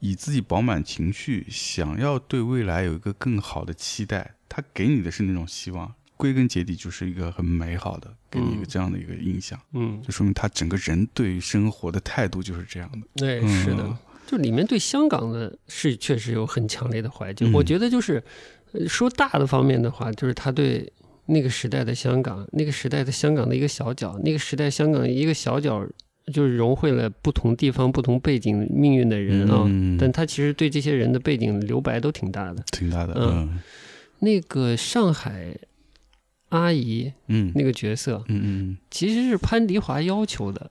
[0.00, 5.94] 以自己饱满情绪，想要对未来有一个更好的期待，他给你的是那种希望。
[6.16, 12.98] 归根结底就是一个很美好的，给你一个嗯这样的一个印象，嗯，就说明他整个人对于生活的态度就是这样的。
[13.16, 17.48] 对，是的，就里面对香港的是确实有很强烈的怀旧。
[17.48, 18.22] 嗯我觉得就是
[18.61, 20.92] 呃说大的方面的话，就是他对
[21.26, 25.86] 那个时代的香港，那个时代的香港的一个小角，那个时代香港一个小角，
[26.32, 29.64] 就是融汇了不同地方、不同背景命运的人啊。
[29.66, 32.62] 嗯，但他其实对这些人的背景留白都挺大的。
[32.72, 33.50] 挺大的，嗯。
[33.52, 33.60] 嗯。
[34.20, 35.56] 那个上海
[36.50, 37.52] 阿姨嗯。
[37.54, 40.70] 那个角色，嗯嗯其实是潘迪华要求的，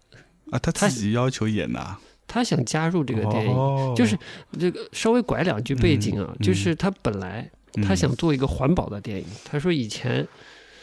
[0.51, 3.51] 啊，他他自己要求演的啊，他想加入这个电影。
[3.51, 3.93] 哦。
[3.95, 4.17] 就是
[4.59, 6.45] 这个稍微拐两句背景啊，嗯。
[6.45, 7.49] 就是他本来
[7.83, 10.27] 他想做一个环保的电影，他说以前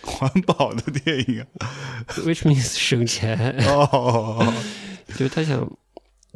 [0.02, 1.70] 环保的电影啊
[2.24, 4.52] ，which means 省钱，哦，
[5.08, 5.70] 就是他想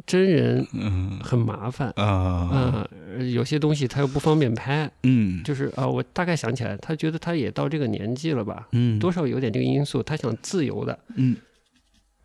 [0.05, 1.19] 真人嗯。
[1.23, 2.85] 很麻烦啊，
[3.31, 8.99] 有些东西他又不方便拍，嗯，就是啊、我大概想起来，他觉得他也到这个年纪了吧，嗯。
[8.99, 11.37] 多少有点这个因素，他想自由的嗯。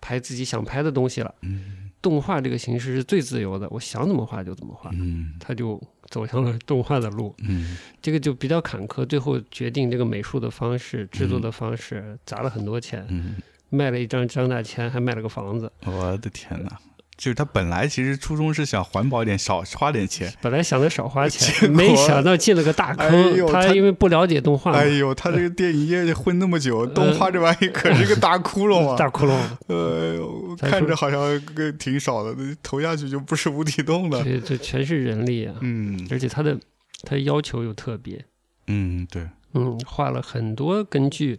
[0.01, 1.35] 拍自己想拍的东西了。
[1.43, 1.91] 嗯。
[2.01, 5.35] 动画这个形式是最自由的，我想怎么画就怎么画，嗯。
[5.38, 7.35] 他就走向了动画的路。
[7.40, 13.37] 嗯这个就比较坎坷，最后决定这个美术的方式、制作的方式，砸了很多钱，嗯，
[13.71, 15.71] 卖了一张张大千，还卖了个房子。
[15.85, 16.79] 我的天哪！
[17.19, 20.33] 就是他本来其实初衷是想环保一点，少花点钱。
[20.41, 23.35] 本来想着少花钱，没想到进了个大哎坑。
[23.35, 28.95] 呦他他因为不了解动画，哎呦，他这个电影业混那么久，动画这玩意可是个大窟窿啊！
[28.97, 29.37] 大窟窿。
[29.67, 31.19] 呃，我咱说看着好像
[31.55, 34.23] 个挺少的，投下去就不是无底洞了。
[34.23, 35.57] 这这全是人力啊！
[35.61, 36.57] 嗯而且他的
[37.03, 38.25] 他要求又特别，
[38.69, 41.39] 嗯，对，嗯，画了很多根据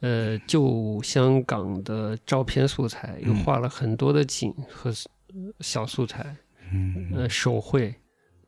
[0.00, 4.92] 呃旧香港的照片素材，又嗯画了很多的景和
[5.60, 6.36] 小素材，
[6.72, 7.94] 嗯呃，手绘。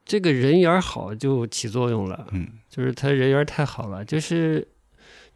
[0.04, 4.66] 这个人缘好就起作用了，嗯就是他人缘太好了，就是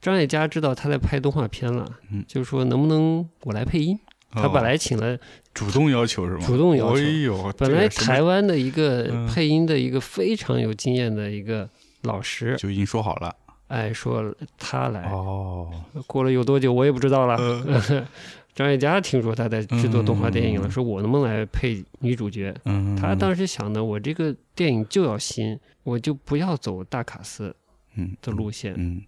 [0.00, 3.98] 张艾嘉知道他在拍动画片了，嗯就说能不能我来配音？
[4.32, 5.16] 他本哦来请了
[5.52, 6.44] 主动要求是吗？
[6.44, 11.68] 主动要求哎呦，本来台湾的一个嗯配音的一个非常有经验的一个
[12.02, 13.32] 老师，就已经说好了。
[13.68, 15.70] 哎，说他来，哦，
[16.06, 17.36] 过了有多久我也不知道了。
[17.36, 18.06] 呃
[18.54, 22.54] 张艾嘉听说他在制作动画电影了，嗯说我能不能来配女主角？
[22.66, 27.54] 嗯，他当时想的，我这个电影就要新，我就不要走大卡司
[27.96, 28.74] 嗯的路线。
[28.76, 29.02] 嗯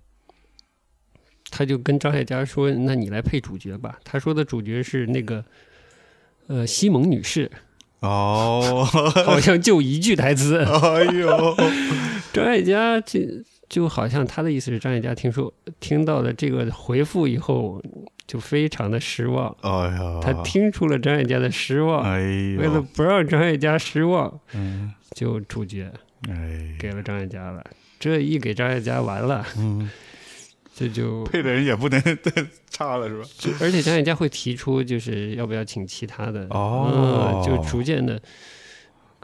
[1.49, 5.45] 他就跟张艾嘉说：“那你来配主角吧。”他说的主角是那个
[6.49, 7.49] 呃西蒙女士，
[8.01, 8.83] 哦，
[9.25, 10.59] 好像就一句台词。
[10.67, 11.55] 哎呦，
[12.33, 13.21] 张艾嘉这
[13.69, 17.83] 就好像他的意思是张艾嘉听说听到了这个回复以后，
[18.27, 19.55] 就非常的失望。
[19.61, 25.93] 哎呀，他听出了张艾嘉的失望，为了不让张艾嘉失望，嗯，就主角
[26.29, 27.65] 哎，给了张艾嘉了。
[27.99, 29.91] 这一给张艾嘉完了，嗯，
[30.75, 33.57] 这就配的人也不能再差了是吧？
[33.61, 38.21] 而且张艾嘉会提出，就是要不要请其他的哦嗯就逐渐的，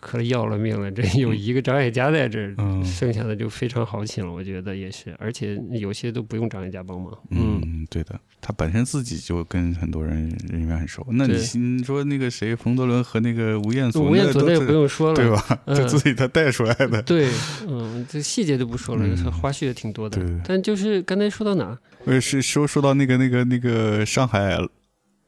[0.02, 0.90] 可能要了命了。
[0.90, 2.52] 这有一个张艾嘉在这
[2.84, 7.16] 剩下的就非常好请了，我觉得也是，而且有些都不用张艾嘉帮忙。
[7.30, 11.06] 嗯，嗯，对的，他本身自己就跟很多人人缘很熟。
[11.10, 15.60] 那你你说那个谁，冯德伦和那个吴彦祖，吴彦祖那不用说了，对吧？
[15.66, 17.00] 嗯就自己他带出来的。
[17.06, 17.28] 对，
[17.68, 20.40] 嗯，这细节就不说了，嗯花絮也挺多的对。
[20.44, 24.58] 但就是刚才说到哪，呃，是说说到那个那个那个上海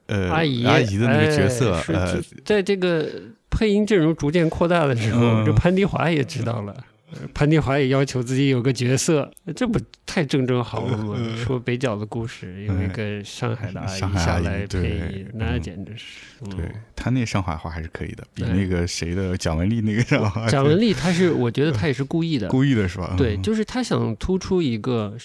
[0.06, 3.08] 呃阿姨阿姨的那个角色呃，在这个
[3.54, 6.72] 配音阵容逐渐扩大的时候，嗯这潘迪华也知道了。
[7.12, 11.14] 呃潘迪华也要求自己有个角色，这不太正正好了吗？
[11.16, 16.04] 嗯说北角的故事，有一个上海的阿姨下来配音，那嗯简直是。
[16.40, 23.14] 嗯对他那上海话还是可以的，比那个谁的蒋雯丽那个上海话蒋雯丽，她是我觉得她也是故意的，故意的是吧？
[23.16, 25.16] 对，嗯就是她想突出一个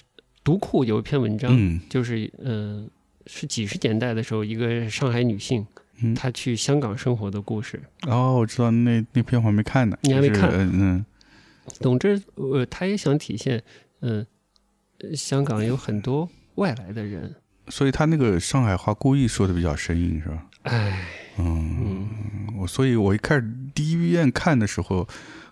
[0.43, 2.85] 读库有一篇文章，嗯就是嗯、呃
[3.25, 5.65] 是几十年代的时候，一个上海女性
[6.01, 7.81] 嗯，她去香港生活的故事。
[8.07, 10.49] 哦，我知道那那篇我还没看呢，你还没看？
[10.51, 10.71] 嗯。
[10.73, 11.05] 嗯
[11.81, 13.61] 总之，呃，他也想体现，
[14.01, 14.25] 嗯、
[15.01, 17.35] 呃香港有很多外来的人，
[17.67, 20.45] 所以他那个上海话故意说的比较生硬，是吧？
[20.63, 21.05] 哎，
[21.37, 22.09] 嗯，嗯，
[22.57, 25.07] 我所以，我一开始第一遍看的时候，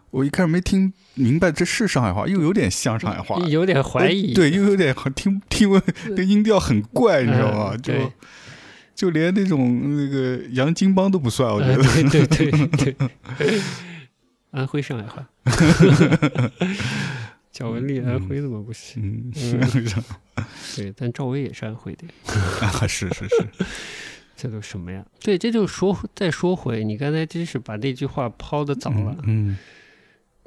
[0.10, 7.78] 我一开始没听明白这是上海话，又有点像上海话，有点怀疑，呃对，又有点好听听闻，那个音调很怪，你知道吗？
[7.78, 7.94] 就
[8.98, 11.84] 就连那种那个杨金帮都不算，我觉呃得。
[12.10, 12.96] 对对对
[13.38, 13.62] 对，
[14.50, 15.30] 安徽上海话，
[17.54, 19.00] 蒋雯丽安徽怎么不是？
[19.00, 20.04] 嗯，嗯
[20.76, 22.08] 对，但赵薇也是安徽的，
[22.66, 23.48] 啊，是是是，
[24.36, 25.06] 这都什么呀？
[25.22, 29.60] 对，这就说再说回，你刚才真是把那句话抛的早了，嗯，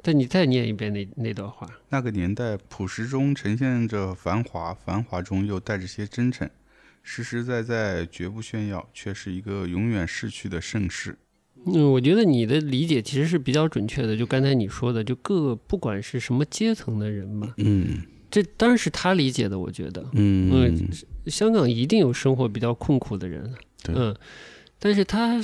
[0.01, 6.49] 但你再念一遍那那段话，那个年代朴实中呈现着繁华，繁华中又带着些真诚，
[7.03, 11.17] 实实在在，绝不炫耀，却是一个永远逝去的盛世。
[11.65, 14.17] 嗯，我觉得你的理解其实是比较准确的。
[14.17, 19.59] 就刚才你说的，就各不管是什么阶层的人嘛，嗯这当然是他理解的。
[19.59, 20.73] 我觉得，嗯
[21.27, 24.15] 香港一定有生活比较困苦的人，对嗯，
[24.79, 25.39] 但是他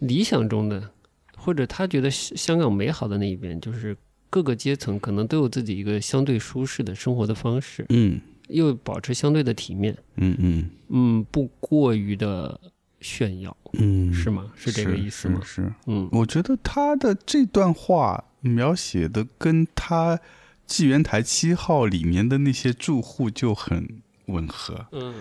[0.00, 0.90] 理想中的，
[1.36, 3.96] 或者他觉得香香港美好的那一边，就是
[4.28, 12.60] 各个阶层可能都有自己一个相对舒适的生活的方式，嗯又保持相对的体面，嗯嗯嗯，不过于的
[13.00, 14.50] 炫耀，嗯，是吗？
[14.54, 15.40] 是这个意思吗？
[15.44, 20.16] 是是，嗯我觉得他的这段话描写的跟他
[20.66, 23.88] 《纪元台七号》里面的那些住户就很
[24.26, 24.86] 吻合。
[24.92, 25.14] 嗯。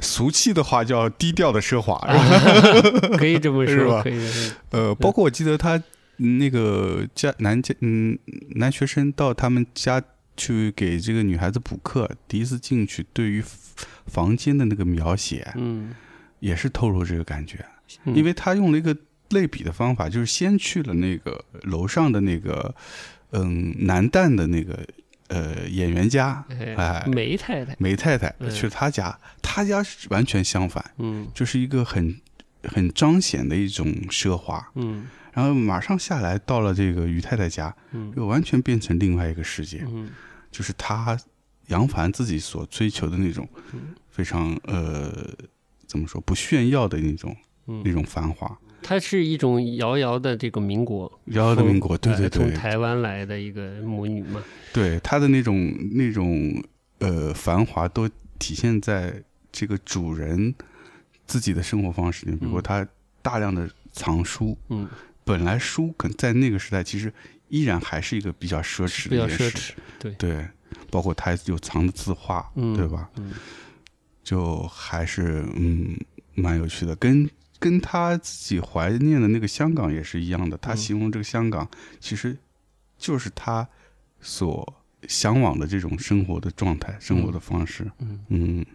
[0.00, 1.98] 俗气的话叫低调的奢华，
[3.18, 4.20] 可以这么说，是吧可以。
[4.70, 5.76] 呃，包括我记得他
[6.18, 8.16] 嗯那个家男家嗯
[8.50, 10.00] 男学生到他们家
[10.38, 13.44] 去给这个女孩子补课，第一次进去，对于
[14.06, 15.92] 房间的那个描写嗯，
[16.40, 17.62] 也是透露这个感觉，
[18.04, 18.14] 嗯。
[18.16, 18.96] 因为他用了一个
[19.30, 22.74] 类比的方法，就是先去了那个楼上的那个
[23.32, 24.86] 嗯男旦的那个
[25.26, 28.50] 呃演员家，哎哎，梅太太，梅太太嗯。
[28.50, 31.26] 去他家，他家是完全相反，嗯。
[31.34, 32.18] 就是一个很
[32.62, 34.66] 很彰显的一种奢华。
[34.76, 35.06] 嗯。
[35.34, 38.12] 然后马上下来到了这个于太太家，嗯。
[38.16, 40.08] 又完全变成另外一个世界，嗯
[40.50, 41.18] 就是他
[41.66, 45.12] 杨凡自己所追求的那种嗯非常呃
[45.86, 48.58] 怎么说不炫耀的那种那嗯，种繁华。
[48.80, 54.42] 它是一种遥遥的这个民国，遥遥的民国，对对对从对，台湾来的一个母女嘛，
[54.72, 56.62] 对他的那种那种
[57.00, 60.54] 呃繁华都体现在这个主人
[61.26, 62.86] 自己的生活方式里面，比如他
[63.20, 64.88] 大量的藏书，嗯，
[65.24, 67.12] 本来书可能在那个时代其实
[67.48, 70.48] 依然还是一个比较奢侈的比较一件事，奢侈，对对，
[70.90, 73.10] 包括他有藏的字画，嗯，对吧？
[73.16, 73.32] 嗯
[74.22, 75.98] 就还是嗯
[76.34, 77.28] 蛮有趣的，跟
[77.58, 80.58] 跟他自己怀念的那个香港也是一样的。
[80.58, 81.66] 他嗯形容这个香港，
[81.98, 82.36] 其实
[82.98, 83.66] 就是他
[84.20, 87.90] 所向往的这种生活的状态、生活的方式。
[88.00, 88.66] 嗯，嗯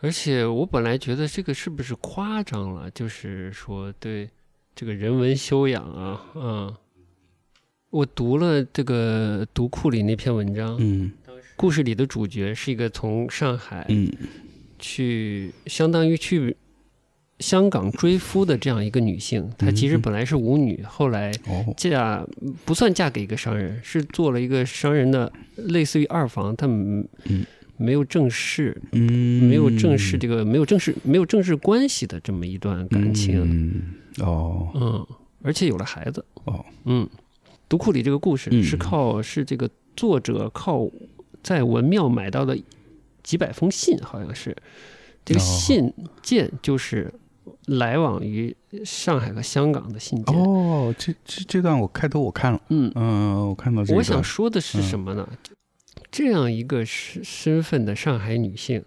[0.00, 2.90] 而且我本来觉得这个是不是夸张了？
[2.90, 4.28] 就是说对
[4.74, 6.74] 这个人文修养啊，嗯，
[7.90, 11.12] 我读了这个读库里那篇文章，嗯。
[11.54, 14.10] 故事里的主角是一个从上海嗯。
[14.78, 16.56] 去，相当于去
[17.38, 20.00] 香港追夫的这样一个女性，她其实嗯。
[20.02, 22.26] 本来是舞女，后来哦，嫁
[22.64, 27.06] 不算嫁给一个商人，是做了一个商人的类似于二房，她嗯。
[27.78, 33.82] 没有正式，嗯，没有正式这个没有正式没有正式关系的这么一段感情，嗯，
[34.18, 35.06] 哦，嗯，
[35.42, 37.08] 而且有了孩子，哦，嗯，
[37.68, 38.62] 读库里这个故事嗯。
[38.62, 40.88] 是靠是这个作者靠
[41.42, 42.58] 在文庙买到的
[43.22, 44.56] 几百封信，好像是。
[45.24, 47.14] 这个哦信件就是
[47.66, 50.36] 来往于上海和香港的信件。
[50.36, 55.28] 哦，这这这段我开头我看了，嗯，嗯，我看到这个，我想说的是嗯什么呢？
[56.10, 58.84] 这样一个身身份的上海女性，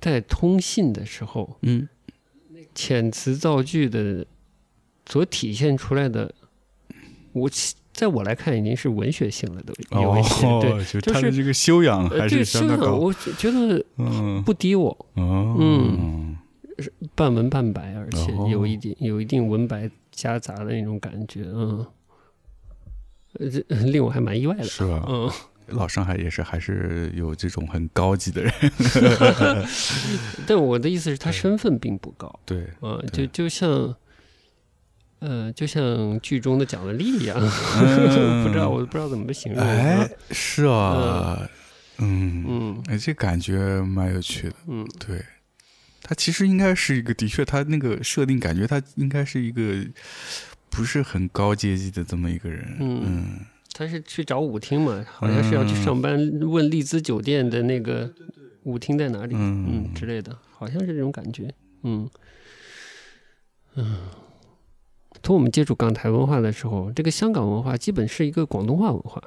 [0.00, 1.88] 在通信的时候，嗯，
[2.74, 4.26] 遣词造句的
[5.08, 6.34] 所体现出来的，
[7.32, 7.50] 我
[7.92, 10.70] 在我来看已经是文学性了，都有一些、哦，对。
[10.84, 16.36] 就就是他的这个修养呃，还是相当高，个修养，我觉得嗯，不低我，哦，嗯。
[17.14, 18.46] 半文半白，而且哦。
[18.50, 21.86] 有一点有一定文白夹杂的那种感觉，嗯，
[23.38, 25.02] 呃这令我还蛮意外的，是吧？
[25.08, 25.30] 嗯，
[25.68, 28.52] 老上海也是还是有这种很高级的人
[30.46, 33.26] 但我的意思是，他身份并不高，对，啊，对。
[33.26, 33.96] 就就像，
[35.20, 38.42] 呃，就像剧中的蒋雯丽一样，嗯。
[38.44, 41.48] 不知道我不知道怎么形容，哎啊，是啊，
[41.98, 42.82] 嗯，嗯。
[42.88, 44.86] 哎，这感觉蛮有趣的，嗯。
[44.98, 45.24] 对。
[46.02, 49.84] 他其实应该是一个，的确，他那个设定感觉他应该是一个
[50.70, 53.02] 不是很高阶级的这么一个人，嗯。
[53.04, 53.40] 嗯。
[53.72, 58.10] 他是去找舞厅嘛，好像是要去上班，问丽兹酒店的那个
[58.62, 59.66] 舞厅在哪里，嗯。
[59.88, 61.52] 嗯之类的，好像是这种感觉，
[61.82, 62.08] 嗯。
[63.74, 63.96] 嗯。
[65.26, 69.20] 从我们接触港台文化的时候，这个香港文化基本是一个广东话文化，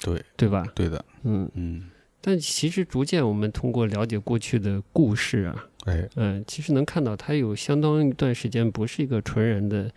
[0.00, 0.64] 对对吧？
[0.76, 1.90] 对的，嗯，嗯，
[2.20, 9.90] 但其实逐渐我们通过了解过去的故事啊，哎，嗯，其实能看到它有相当一段时间不是一个纯然的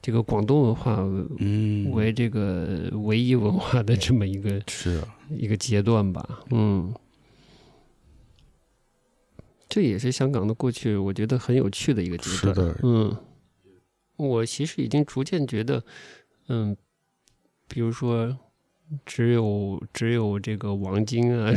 [0.00, 0.96] 这个广东文化
[1.40, 6.94] 嗯，为这个唯一文化的这么一个是啊，一个阶段吧，嗯，
[9.68, 12.54] 这也是香港的过去，我觉得很有趣的一个阶段。
[12.54, 13.14] 是的嗯，
[14.16, 15.82] 我其实已经逐渐觉得，
[16.48, 16.76] 嗯，
[17.68, 18.36] 比如说，
[19.04, 21.52] 只有只有这个王晶啊、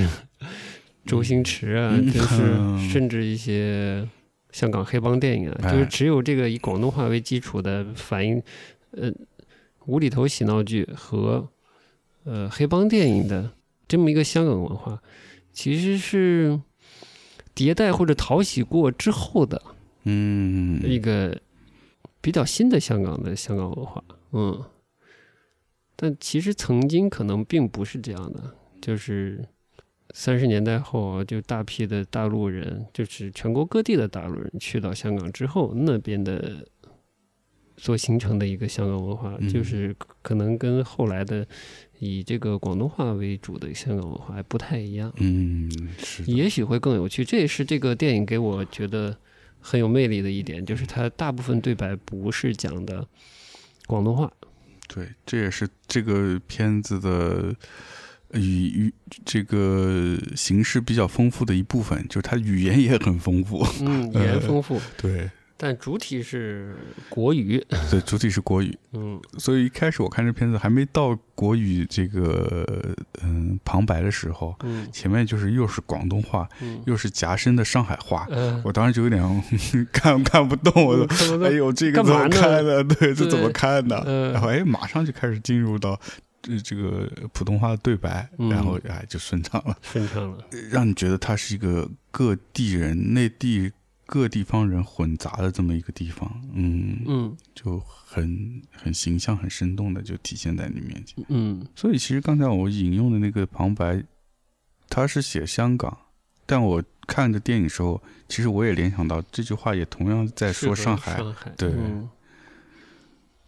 [1.05, 4.07] 周星驰啊，嗯就是嗯甚至一些
[4.51, 8.41] 香港黑帮电影啊，哎就是只有这个以广东话为基础的反映，
[8.91, 9.11] 呃，
[9.85, 11.47] 无厘头喜闹剧和
[12.23, 13.51] 呃黑帮电影的
[13.87, 15.01] 这么一个香港文化，
[15.53, 16.59] 其实是
[17.55, 19.61] 迭代或者淘洗过之后的
[20.03, 21.39] 嗯，一个
[22.21, 24.63] 比较新的香港的香港文化，嗯，
[25.95, 29.45] 但其实曾经可能并不是这样的，就是
[30.13, 36.65] 三十年代后，就大批的大陆人，就是全国各地的大陆人去到香港之后，那边的
[37.77, 41.47] 所形成的一个香港文化，嗯就是可能跟后来的
[41.99, 45.13] 以这个广东话为主的香港文化还不太一样。
[45.17, 47.23] 嗯，是，也许会更有趣。
[47.23, 49.17] 这也是这个电影给我觉得
[49.59, 53.05] 很有魅力的一点，就是它大部分对白不是讲的
[53.87, 54.31] 广东话。
[54.87, 57.55] 对，这也是这个片子的
[58.33, 58.93] 语语
[59.23, 63.63] 这个形式比较丰富的一部分，就是它语言也很丰富。
[63.81, 65.29] 嗯，语言丰富， 对，
[65.61, 66.73] 但主体是
[67.09, 67.61] 国语。
[67.91, 79.21] 对，主体是国语，嗯所以一开始我看这片子还没到国语这个嗯旁白的时候，嗯前面就是又是广东话，嗯，又是夹生的上海话，嗯，我当时就有点
[79.91, 81.45] 看看不懂，我说。
[81.45, 82.81] 哎呦，这个 怎么看的？
[82.85, 83.97] 对，这怎么看的？
[84.05, 85.99] 呃然后哎，马上就开始进入到
[86.41, 90.37] 这这个普通话的对白，嗯然后哎就顺畅了，顺畅了。
[90.71, 93.71] 让你觉得它是一个各地人、内地
[94.11, 97.37] 各地方人混杂的这么一个地方，嗯，嗯。
[97.53, 101.23] 就很很形象、很生动的就体现在你面前。
[101.27, 101.63] 嗯。
[101.75, 104.03] 所以其实刚才我引用的那个旁白，
[104.89, 105.95] 他是写香港，
[106.47, 111.69] 但我看着电影时候，其实我也联想到这句话也同样在说上海，上海对。
[111.69, 112.09] 嗯。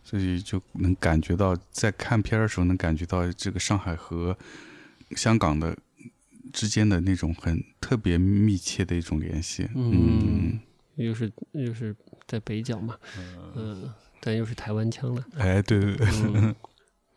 [0.04, 4.38] 所以就能感觉到，在看片儿的时候能感觉到这个上海和
[5.16, 5.76] 香港的
[6.52, 9.68] 之间的那种很特别密切的一种联系。
[9.76, 10.60] 嗯
[10.96, 11.96] 又是又是
[12.28, 12.96] 在北角嘛，
[13.56, 13.90] 嗯，
[14.20, 15.26] 但又是台湾腔了。
[15.38, 16.56] 哎，对对对，嗯，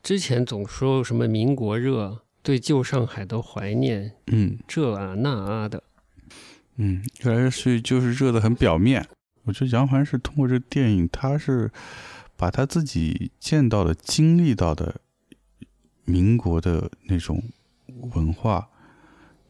[0.02, 5.82] 之前总说什么民国热，对旧上海的怀念，嗯这啊那啊的。
[6.76, 9.06] 嗯，越来越去就是热的很表面。
[9.44, 11.70] 我觉得杨凡是通过这个电影，他是
[12.36, 15.00] 把他自己见到的、经历到的
[16.04, 17.42] 民国的那种
[18.14, 18.70] 文化，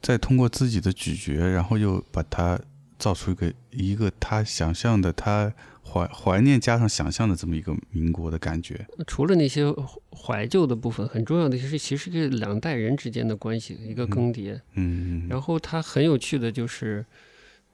[0.05, 2.61] 再通过自己的咀嚼，然后又把它
[2.99, 5.51] 造出一个一个他想象的他
[5.83, 8.87] 怀怀念加上想象的这么一个民国的感觉。
[9.07, 9.65] 除了那些
[10.11, 14.61] 怀旧的部分，很重要的是其实是两代人之间的关系一个更迭。
[14.75, 17.05] 嗯，然后他很有趣的就是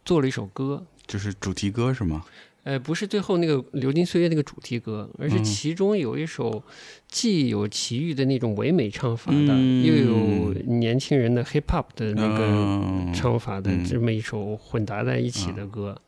[0.04, 2.24] 做了一首歌，就是主题歌是吗？
[2.70, 6.62] 呃，不是最后那个《流金岁月》那个主题歌，而是其中有一首
[7.08, 16.00] 既有奇遇的那种唯美唱法的，嗯又有年轻人的 hip hop 的那个嗯唱法的嗯这么一首混杂在一起的歌。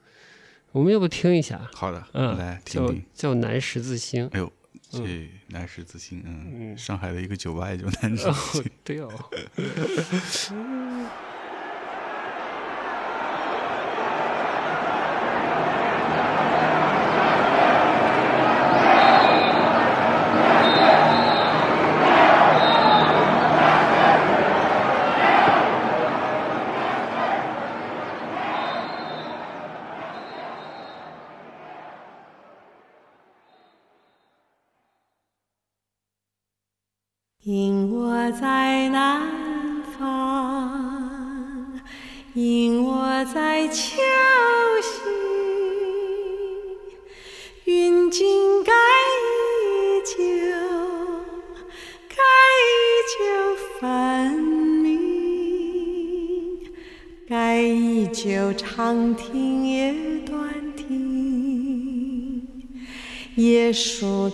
[0.70, 1.68] 我们要不听一下？
[1.74, 3.02] 好的，嗯，来听叫听。
[3.12, 4.28] 叫南十字星。
[4.32, 4.52] 哎呦，
[4.88, 9.10] 这嗯南十字星，嗯，嗯上海的一个酒吧也叫南十哦字星。，对哦。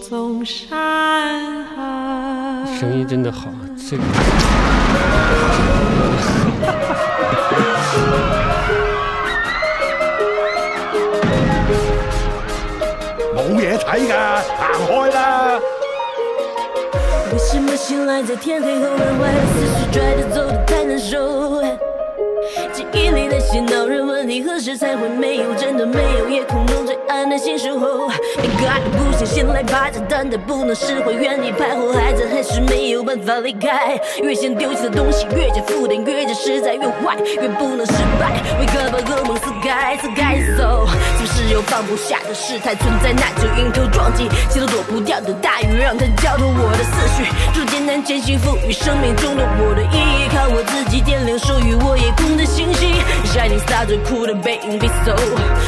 [0.08, 0.40] 声
[2.98, 4.02] 音真的好，这个
[13.36, 14.14] 冇嘢睇噶，
[14.56, 15.60] 行開啦！
[17.30, 21.62] 为什么醒来在天黑后，人怀的思绪拽着走的太难受？
[22.72, 23.97] 记忆里那些恼人
[24.42, 25.54] 何时才会没有？
[25.54, 28.10] 真的没有，夜空中最暗的星守候。
[28.42, 33.98] 一个爱不想醒来，趴着等待，不能释怀，原地徘徊，孩子还是没有办法离开。
[34.22, 38.42] 越想丢弃的东西，越加负担，越加实在，越坏，越不能失败。
[38.60, 39.36] 为何把噩梦
[39.68, 40.88] 该走该走？
[41.18, 43.12] 是不是有放不下的事态存在？
[43.12, 52.94] 那就迎头撞击，谁都躲不掉的大雨，让它浇透我的思绪，逐渐难前行，赋予生命中的我的意义，靠我自己点亮属于我夜空的星星。
[53.26, 55.12] Shining star 最酷的背影 be so，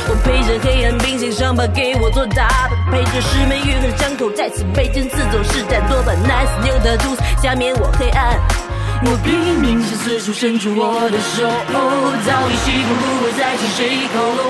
[0.08, 8.69] 我陪着黑暗冰心伤疤给我做打扮，陪着失眠愈合伤口再次被针刺走，是在多半 nice 牛的毒死下面我黑暗。
[9.02, 14.44] 我拼命是四处伸出我的手，早已习惯不会再向谁靠拢，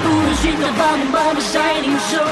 [0.00, 2.24] 不论寻找帮忙帮忙 shining show，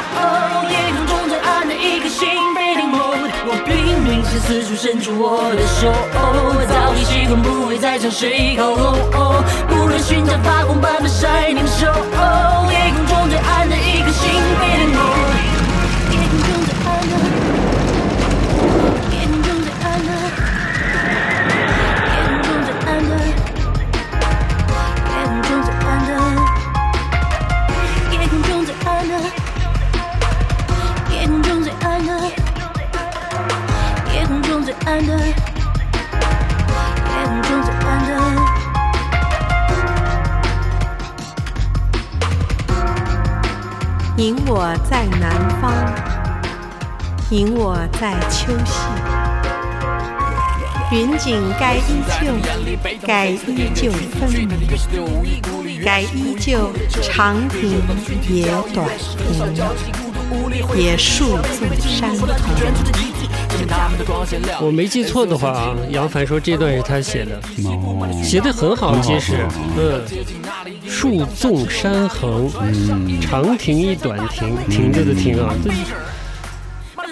[0.73, 2.25] 夜空中最暗的一颗星
[2.57, 2.97] 被凝眸。
[3.45, 5.93] 我拼命是四处伸出我的手，
[6.67, 11.93] 早已习惯不会再向谁靠拢，不论寻找发光般的 shining show，
[12.73, 15.24] 夜空中最暗的一颗星被凝眸。
[44.17, 45.73] 引我在南方，
[47.31, 48.83] 引我在秋夕。
[50.93, 52.35] 云锦该依旧，
[53.07, 54.49] 该依旧分明，
[55.83, 56.71] 该依旧
[57.01, 57.81] 长亭
[58.29, 63.14] 也短亭，也数座山头。
[64.61, 69.47] 我没记错的话啊，杨凡说这段是他写的，哦，写的很好，其实，
[69.77, 70.03] 嗯，
[70.89, 72.51] 树纵山横，
[73.21, 75.55] 长亭一短亭，亭子的亭啊，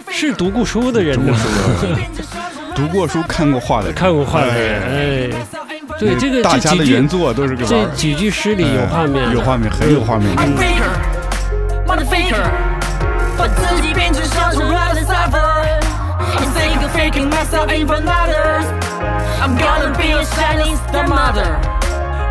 [0.06, 1.34] 这是读过书的人呢，
[2.74, 5.30] 读过书、看过画的人，看过画的人，哎，
[5.98, 10.28] 对这个大家的这几句原作都是这几句诗里有画面，有画面，很有画面
[16.94, 18.66] faking myself ain't for matters.
[19.42, 21.58] I'm gonna be your shining star mother.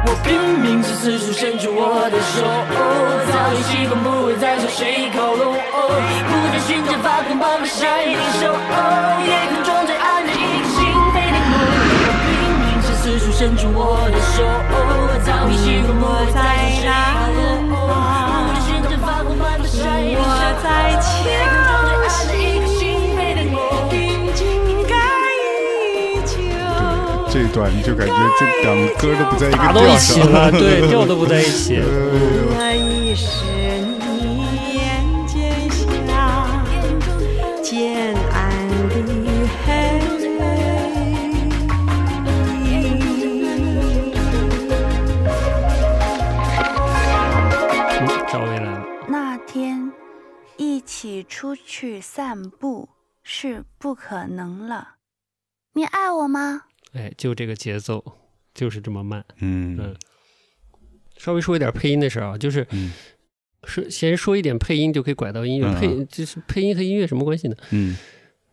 [0.03, 5.93] 我拼命是四处伸出我的手、哦，早已习惯不会再向谁靠拢、哦，
[6.26, 8.18] 不再寻找发光般的闪耀
[8.49, 10.80] Oh，，夜空中最暗的一颗星
[11.14, 11.53] 被你摸。
[12.01, 12.34] 我拼
[12.66, 16.41] 命是四处伸出我的手、哦，早已习惯不会再
[16.74, 17.78] 受谁靠拢、不
[18.49, 21.61] 再寻找发光般的闪耀手、哦，夜空中的一颗星被你摸。
[27.34, 30.29] 这段，就感觉这两个歌都不在一个打到调一起上。
[30.32, 31.79] 了，对，调都不在一起。
[31.79, 33.45] 我已是
[34.01, 34.43] 你
[34.75, 35.39] 眼间
[35.71, 36.61] 下，
[37.63, 38.95] 渐暗的
[39.65, 39.69] 黑。
[48.01, 49.93] 嗯赵薇来了，那天
[50.57, 52.89] 一起出去散步
[53.23, 54.95] 是不可能了。
[55.73, 56.63] 你爱我吗？
[56.94, 58.04] 哎，就这个节奏，
[58.54, 59.24] 就是这么慢。
[59.39, 59.78] 嗯。
[59.80, 59.96] 嗯。
[61.18, 62.92] 稍微说一点配音的事儿啊，就是嗯。
[63.64, 65.76] 说先说一点配音就可以拐到音乐，嗯。
[65.80, 67.56] 配就是配音和音乐什么关系呢？
[67.72, 67.96] 嗯。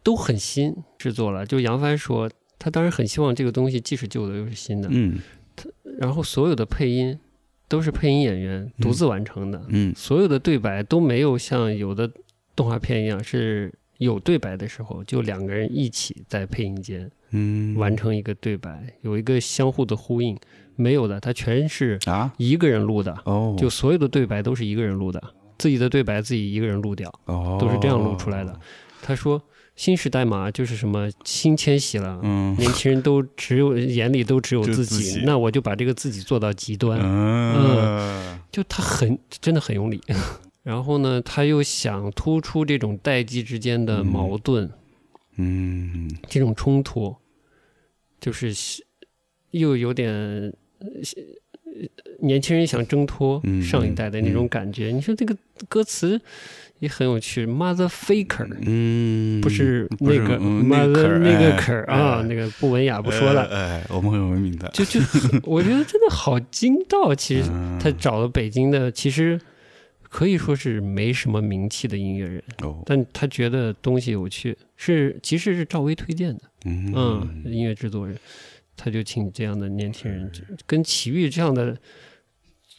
[0.02, 1.44] 都很新制作了。
[1.44, 5.18] 就杨帆说，他当然很希望这个东西既是旧的又是新的，嗯。
[5.56, 5.68] 他
[5.98, 7.18] 然后所有的配音
[7.66, 9.94] 都是配音演员独自完成的，嗯。
[9.94, 12.10] 所有的对白都没有像有的
[12.54, 20.36] 动画片一样是有对白的时候就两个人一起在配音间嗯，完成一个对白，有一个相互的呼应。
[20.80, 25.20] 没有的，他全是啊一个人录的，哦，就所有的对白都是一个人录的，
[25.58, 28.60] 自己的对白自己一个人录掉，哦都是这样录出来的。
[29.02, 29.42] 他说
[29.74, 32.20] 新时代嘛，就是什么新迁徙了。
[32.22, 37.00] 嗯年轻人都只有眼里都只有自己，自己那我就把这个自己做到极端。
[37.02, 40.00] 嗯就他很真的很用力，
[40.68, 44.70] 然后呢，他又想突出这种代际之间的矛盾，
[45.36, 47.16] 嗯这种冲突，
[48.20, 48.52] 就是
[49.52, 50.86] 又有点呃
[52.20, 54.88] 年轻人想挣脱嗯上一代的那种感觉。
[54.88, 55.34] 你说这个
[55.70, 56.20] 歌词
[56.80, 58.46] 也很有趣，mother faker。
[58.60, 65.00] 嗯，不是那个嗯妈的那个那个哎坎儿啊，哎那个不文雅不说了，哎，哎我们很文明的，就就
[65.48, 67.14] 我觉得真的好精到。
[67.14, 69.40] 其实嗯他找了北京的，其实
[70.08, 78.16] 可以说是没什么名气的音乐人，哦，但他觉得东西有趣，是其实是赵薇推荐的，嗯嗯，音乐制作人，
[78.76, 80.30] 他就请这样的年轻人，
[80.66, 81.76] 跟齐豫这样的。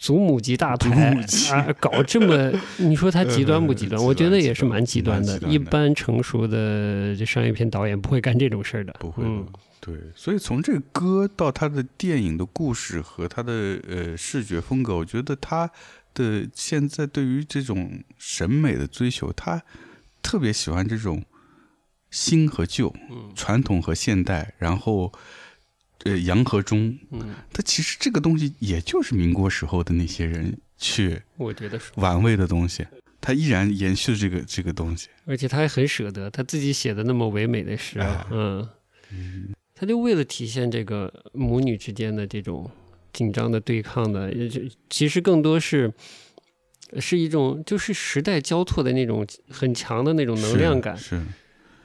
[0.01, 1.13] 祖母级大牌
[1.51, 2.49] 啊，搞这么，
[2.79, 3.99] 你说他极端不极端？
[3.99, 5.37] 呃我觉得也是蛮极端的。
[5.37, 8.95] 端的一般成熟的这商业片导演不会干这种事儿的。
[8.97, 9.45] 不会的嗯，
[9.81, 15.69] 对，所以从这个歌到他的电影的故事和他的呃视觉风格，我觉得他
[16.13, 19.63] 的现在对于这种审美的追求，他
[20.21, 21.23] 特别喜欢这种
[22.11, 25.11] 新和旧、嗯传统和现代，然后
[26.03, 26.97] 呃洋和中。
[27.11, 31.91] 嗯，他其实这个东西也就是民国时候的那些人去我觉得是。
[31.95, 32.85] 玩味的东西，
[33.21, 35.07] 他依然延续这个这个东西。
[35.25, 38.35] 而且他还很舍得，他自己写的那么唯美的诗啊，哎
[39.11, 42.69] 嗯，他就为了体现这个母女之间的这种
[43.11, 45.91] 紧张的对抗的，也就其实更多是
[46.99, 50.95] 是一种就是时代交错的那种很强的那种能量感。
[50.97, 51.21] 是是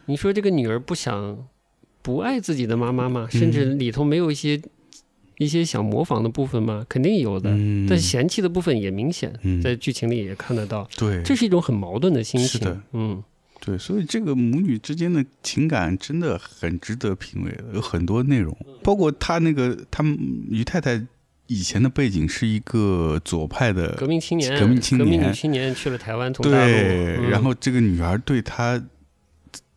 [0.07, 1.47] 你说这个女儿不想
[2.03, 3.27] 不爱自己的妈妈吗？
[3.31, 4.61] 甚至里头没有一些
[5.39, 6.85] 一些想模仿的部分吗？
[6.89, 10.89] 肯定有的，嗯但嫌弃的部分也明显，嗯在剧情里也看得到。
[10.97, 12.49] 对，这是一种很矛盾的心情。
[12.49, 13.23] 是的嗯。
[13.61, 20.15] 对，所以这个母女之间的情感真的很值得品味，有很多内容，包括她那个他们
[20.51, 21.03] 于太太
[21.47, 25.29] 以前的背景是一个左派的革命青年，革命青年。
[25.29, 27.31] 女青年去了台湾，从大陆，对，嗯。
[27.31, 28.83] 然后这个女儿对她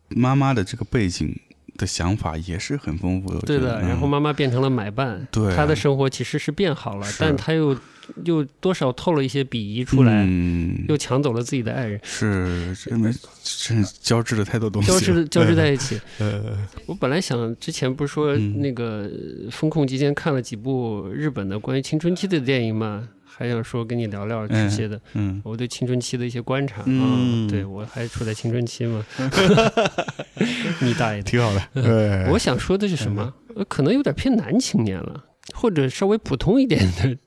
[0.08, 1.38] 妈妈的这个背景
[1.76, 4.08] 的想法也是很丰富的，对的，然后嗯。
[4.08, 5.54] 妈妈变成了买办，对。
[5.54, 7.78] 她的生活其实是变好了，但她又
[8.24, 10.84] 又多少透了一些鄙夷出来，嗯。
[10.88, 13.10] 又抢走了自己的爱人，是这没
[13.42, 16.00] 真是交织了太多东西，交织 交织在一起。
[16.18, 16.56] 呃
[16.86, 19.10] 我本来想之前不是说嗯那个
[19.50, 25.00] 风控期间看了几部日本的关于青春期的电影嘛，还想说跟你聊聊这些的。
[25.14, 26.80] 嗯我对青春期的一些观察。
[26.80, 29.04] 啊、嗯对我还处在青春期嘛，
[30.80, 31.22] 你大爷！
[31.22, 32.26] 挺好的，对。
[32.30, 33.32] 我想说的是什么？
[33.54, 37.18] 呃可能有点偏男青年了，或者稍微普通一点的、嗯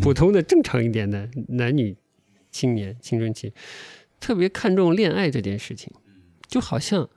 [0.00, 1.96] 普通的、正常一点的男女
[2.50, 3.52] 青年青春期，
[4.18, 5.92] 特别看重恋爱这件事情，
[6.48, 7.08] 就好像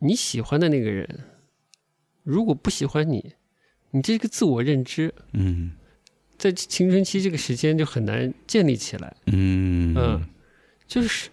[0.00, 1.24] 你喜欢的那个人，
[2.22, 3.32] 如果不喜欢你，
[3.92, 5.72] 你这个自我认知嗯。
[6.38, 9.16] 在青春期这个时间就很难建立起来。
[9.28, 9.94] 嗯。
[9.96, 10.22] 嗯，
[10.86, 11.30] 就是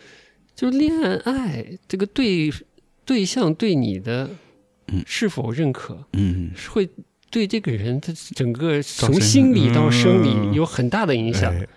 [0.55, 2.49] 就是恋爱这个对
[3.03, 4.29] 对象对你的
[4.87, 5.03] 嗯。
[5.05, 6.51] 是否认可，嗯。
[6.55, 6.89] 是会
[7.33, 11.51] 对这个人他整个从心理到生嗯理有很大的影响。
[11.51, 11.67] 哎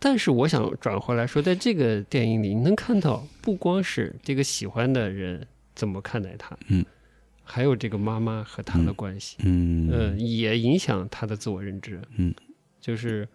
[0.00, 5.44] 但是我想转回来说，在这个电影里，你能看到不光是这个喜欢的人
[5.74, 6.86] 怎么看待他，嗯，
[7.42, 12.32] 还有这个妈妈和他的嗯关系，嗯嗯，也影响他的自我认知，嗯，
[12.80, 13.28] 就是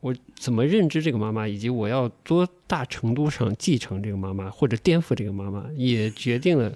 [0.00, 6.72] 我怎么认知这个妈妈，以及我要多大程度上继承这个妈妈或者颠覆这个妈妈，也决定了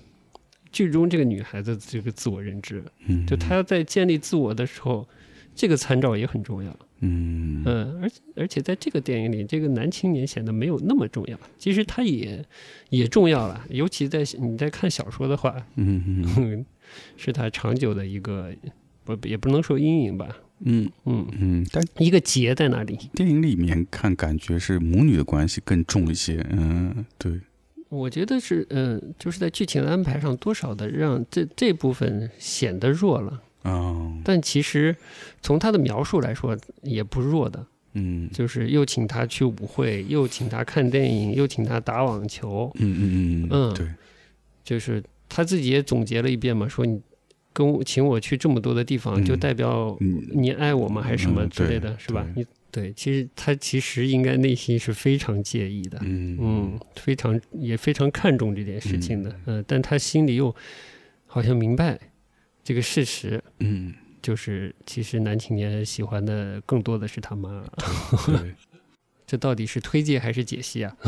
[0.72, 5.08] 剧中这个女孩子这个自我认知，嗯，就她在建立自我的时候，
[5.54, 6.70] 这个参照也很重要。
[7.00, 7.62] 嗯。
[7.66, 12.44] 嗯，而而且在这个电影里，这个男青年显得没有那么重要，其实他也
[12.88, 16.24] 也重要了，尤其在你在看小说的话，嗯。
[16.36, 16.64] 嗯
[17.16, 18.52] 是他长久的一个
[19.04, 22.98] 不也不能说阴影吧，嗯嗯，嗯，但一个结在那里。
[23.14, 26.44] 电影里面看感觉是母女的关系更重一些。
[26.50, 27.40] 嗯，对，
[27.90, 34.96] 我觉得是，嗯、就是在剧情的安排上，多少的让这这部分显得弱了，哦，但其实
[35.42, 38.30] 从他的描述来说也不弱的，嗯。
[38.32, 43.88] 就是又请他去舞会，又请他看电影，又请他打网球，嗯嗯嗯嗯对，
[44.62, 47.00] 就是他自己也总结了一遍嘛，说你
[47.52, 50.22] 跟我请我去这么多的地方，嗯就代表嗯。
[50.32, 51.02] 你爱我吗？
[51.02, 52.24] 还是什么嗯之类的，是吧？
[52.36, 60.54] 你对，其实他其实应该内心是非常介意的，嗯嗯，非常也非常看重这件事情的，嗯、但他心里又
[61.26, 61.98] 好像明白
[62.62, 63.92] 这个事实，嗯，
[64.22, 67.64] 就是其实男青年喜欢的更多的是他妈，
[69.26, 70.96] 这到底是推介还是解析啊？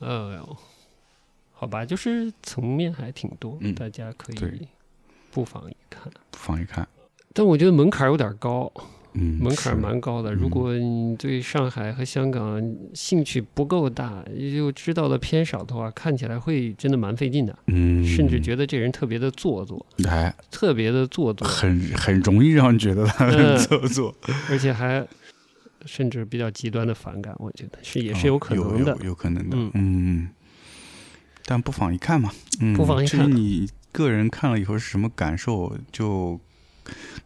[0.00, 0.56] 呃，
[1.52, 4.68] 好吧，就是层面还挺多，嗯大家可对以
[5.30, 6.12] 不妨一看。
[6.30, 6.86] 不妨一看，
[7.32, 8.70] 但我觉得门槛有点高，
[9.14, 10.32] 嗯，门槛蛮高的。
[10.32, 12.60] 嗯如果你对上海和香港
[12.94, 24.14] 兴趣不够大，又知道的偏少的话，看起来会真的蛮费劲的，嗯，甚至觉得这人特别的做作，哎，特别的做作，很很容易让人觉得他很嗯做作，
[24.50, 25.06] 而且还
[25.86, 27.34] 甚至比较极端的反感。
[27.38, 29.04] 我觉得是也哦是有可能的有。
[29.06, 30.28] 有可能的，嗯嗯，
[31.44, 36.40] 但不妨一看嘛，嗯，不妨一看你个人看了以后是什么感受，就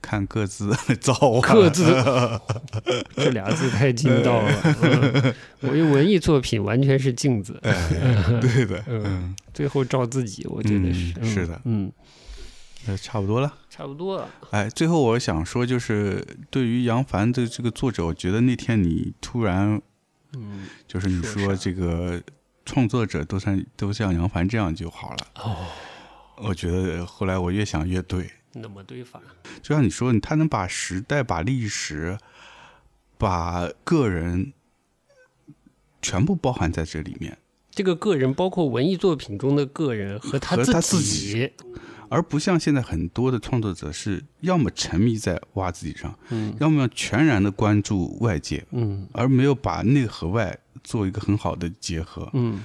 [0.00, 1.84] 看各自 造化，各自
[3.16, 4.76] 这俩字太劲道了。
[4.82, 7.58] 嗯我用文艺作品完全是镜子，
[8.40, 11.92] 对的，嗯嗯，最后照自己，我觉得是、嗯是的嗯，
[12.86, 13.52] 那差不多了。
[13.68, 14.28] 差不多了。
[14.50, 19.80] 哎，最后我想说，就是对于杨凡的这个作者，我觉得那天你突然
[20.36, 22.20] 嗯，就是你说这个
[22.64, 25.16] 创作者都像都像杨凡这样就好了。
[25.36, 25.56] 哦，
[26.36, 28.30] 我觉得后来我越想越对，
[28.60, 29.20] 那么对法，
[29.62, 32.18] 就像你说，他能把时代、把历史、
[33.16, 34.52] 把个人
[36.02, 37.38] 全部包含在这里面，
[37.70, 41.52] 这个个人包括文艺作品中的个人和他自和他自己
[42.10, 49.06] 而不像现在很多的创作者是要么沉迷在挖自己上，嗯要么全然的关注外界，嗯。
[49.12, 52.30] 而没有把内和外做一个很好的结合。
[52.32, 52.62] 嗯。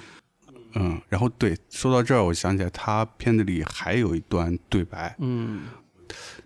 [0.76, 5.66] 嗯，然后对，说到这儿，我想起来他片子里还有一段对白，嗯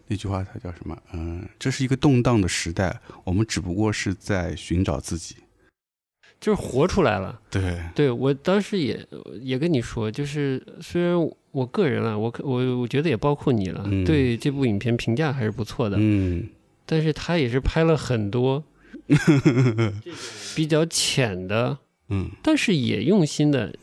[0.07, 0.97] 那句话它叫什么？
[1.13, 5.35] 嗯，这是一个动荡的时代，我们只不过是在寻找自己。
[6.39, 7.41] 就是活出来了。
[7.49, 9.03] 对，对我当时也
[9.41, 11.15] 也跟你说，就是虽然
[11.51, 16.47] 我个人啊，我我我觉得也包括你了，嗯对这部影片评价还是不错的，嗯
[16.85, 18.63] 但是他也是拍了很多
[20.55, 21.79] 比较浅的，
[22.09, 23.73] 嗯但是也用心的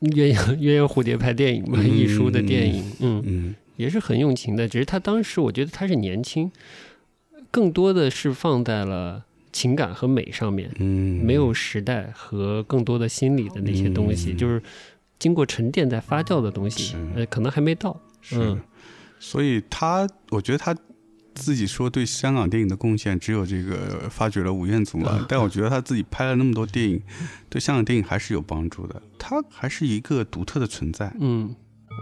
[0.00, 4.68] 鸳鸯鸳鸯蝴蝶拍电影嘛，嗯艺术的电影，嗯，嗯也是很用情的。
[4.68, 6.52] 只是他当时我觉得他是年轻，
[7.50, 14.62] 更多的是放在了情感和美上面，嗯，没有时代和更多的心理的那些东西，嗯就是
[15.18, 17.98] 经过沉淀在发酵的东西，呃，可能还没到。
[18.20, 18.60] 是，嗯
[19.18, 20.76] 所以他，我觉得他
[21.34, 27.02] 自己说对香港电影的贡献只有这个发掘了吴彦祖嘛，啊 但我觉得他自己拍了那么多电影，
[27.48, 29.02] 对香港电影还是有帮助的。
[29.18, 31.12] 他还是一个独特的存在。
[31.18, 31.54] 嗯，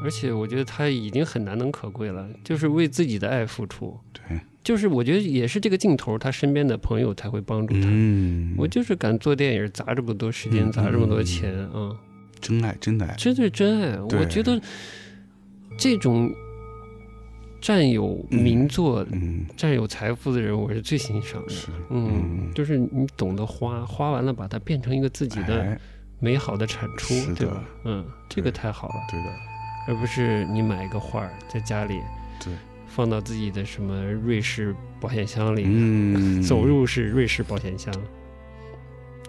[0.03, 3.99] 而且我觉得他已经很难能可贵了，就是为自己的爱付出。
[4.13, 7.81] 对，就是我觉得也是这个镜头，他身边的朋友才会帮助他。
[7.85, 11.97] 嗯，我就是敢做电影，砸这么多时间，嗯砸这么多钱啊，
[12.41, 13.15] 真爱，真爱。
[13.17, 13.99] 这是真爱。
[14.01, 14.61] 我觉得
[15.79, 16.31] 这种
[17.61, 21.49] 占有名作、嗯，占有财富的人，我是最欣赏的。
[21.49, 25.81] 是，嗯，就是你懂得花，花完了把它变成一个自己的哎，
[26.21, 27.65] 美好的产出对吧？
[27.85, 29.27] 嗯，这个太好了，对的，
[29.87, 32.01] 而不是你买一个画儿在家里，
[32.43, 32.53] 对，
[32.87, 37.93] 放到自己的什么瑞士保险箱里，嗯， 走入式瑞士保险箱。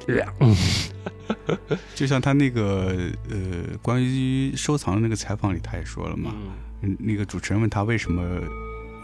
[1.93, 2.95] 就像他那个
[3.29, 6.51] 呃，关于收藏的那个采访里，他也说了嘛，嗯。
[6.81, 8.23] 嗯，那个主持人问他为什么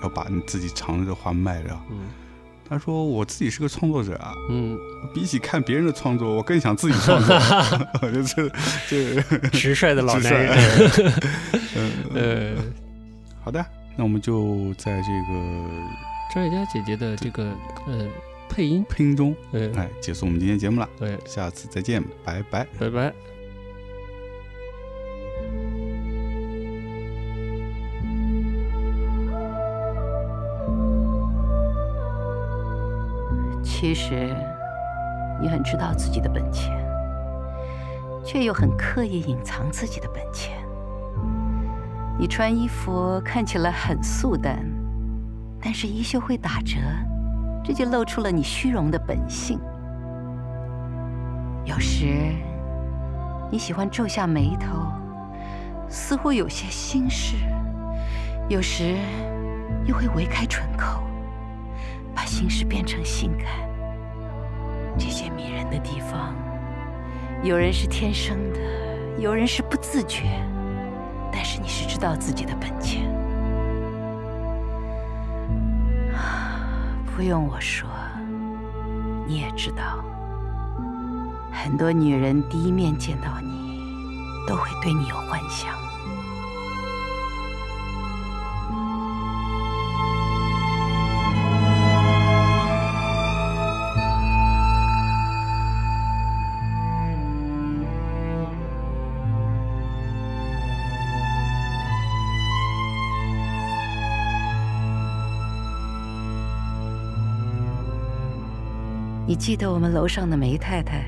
[0.01, 1.99] 要把你自己藏着的画卖了，嗯
[2.67, 4.77] 他说我自己是个创作者啊，嗯，
[5.13, 7.35] 比起看别人的创作，我更想自己创作。
[8.01, 8.49] 我觉得这
[8.89, 11.13] 这 直率的老直男率人。
[11.75, 11.91] 嗯
[12.55, 12.63] 呃，
[13.43, 13.63] 好的，
[13.95, 15.39] 那我们就在这个
[16.33, 17.51] 张艾嘉姐姐的这个
[17.85, 18.07] 呃
[18.49, 22.65] 配音，配音中，呃，哎，结束我们今天节目了，对，下次再见，拜拜。
[22.79, 23.32] 拜拜。
[33.83, 34.33] 其实，
[35.41, 36.73] 你很知道自己的本钱，
[38.23, 40.53] 却又很刻意隐藏自己的本钱。
[42.17, 44.57] 你穿衣服看起来很素淡，
[45.61, 46.77] 但是衣袖会打折，
[47.61, 49.59] 这就露出了你虚荣的本性。
[51.65, 52.33] 有时，
[53.51, 54.79] 你喜欢皱下眉头，
[55.89, 57.35] 似乎有些心事；
[58.47, 58.95] 有时，
[59.85, 61.03] 又会微开唇口，
[62.15, 63.72] 把心事变成性感。
[64.97, 66.33] 这些迷人的地方，
[67.43, 68.59] 有人是天生的，
[69.17, 70.23] 有人是不自觉。
[71.31, 73.01] 但是你是知道自己的本钱，
[77.15, 77.89] 不用我说，
[79.27, 80.03] 你也知道。
[81.51, 83.79] 很多女人第一面见到你，
[84.47, 85.82] 都会对你有幻想。
[109.33, 111.05] 你记得我们楼上的梅太太？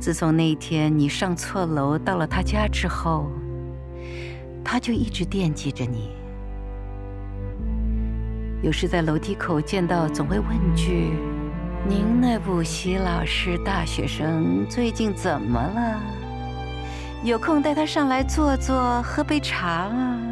[0.00, 3.30] 自从那天你上错楼到了她家之后，
[4.64, 6.10] 她就一直惦记着你。
[8.60, 11.12] 有时在楼梯口见到，总会问句
[11.88, 16.00] ：“您那补习老师大学生最近怎么了？
[17.22, 20.18] 有空带他上来坐坐，喝杯茶啊。”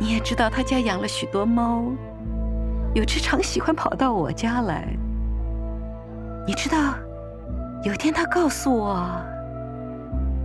[0.00, 1.84] 你也知道他家养了许多猫。
[2.94, 4.86] 有只常喜欢跑到我家来。
[6.46, 6.94] 你知道，
[7.84, 9.08] 有天他告诉我，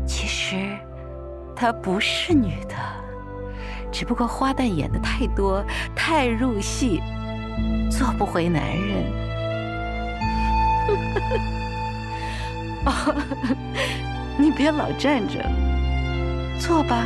[0.05, 0.77] 其实
[1.55, 2.75] 他不是女的，
[3.91, 5.61] 只不过花旦演的太多，
[5.95, 7.01] 太入戏，
[7.89, 9.27] 做不回男人。
[14.37, 15.43] 你别老站着，
[16.59, 17.05] 坐吧。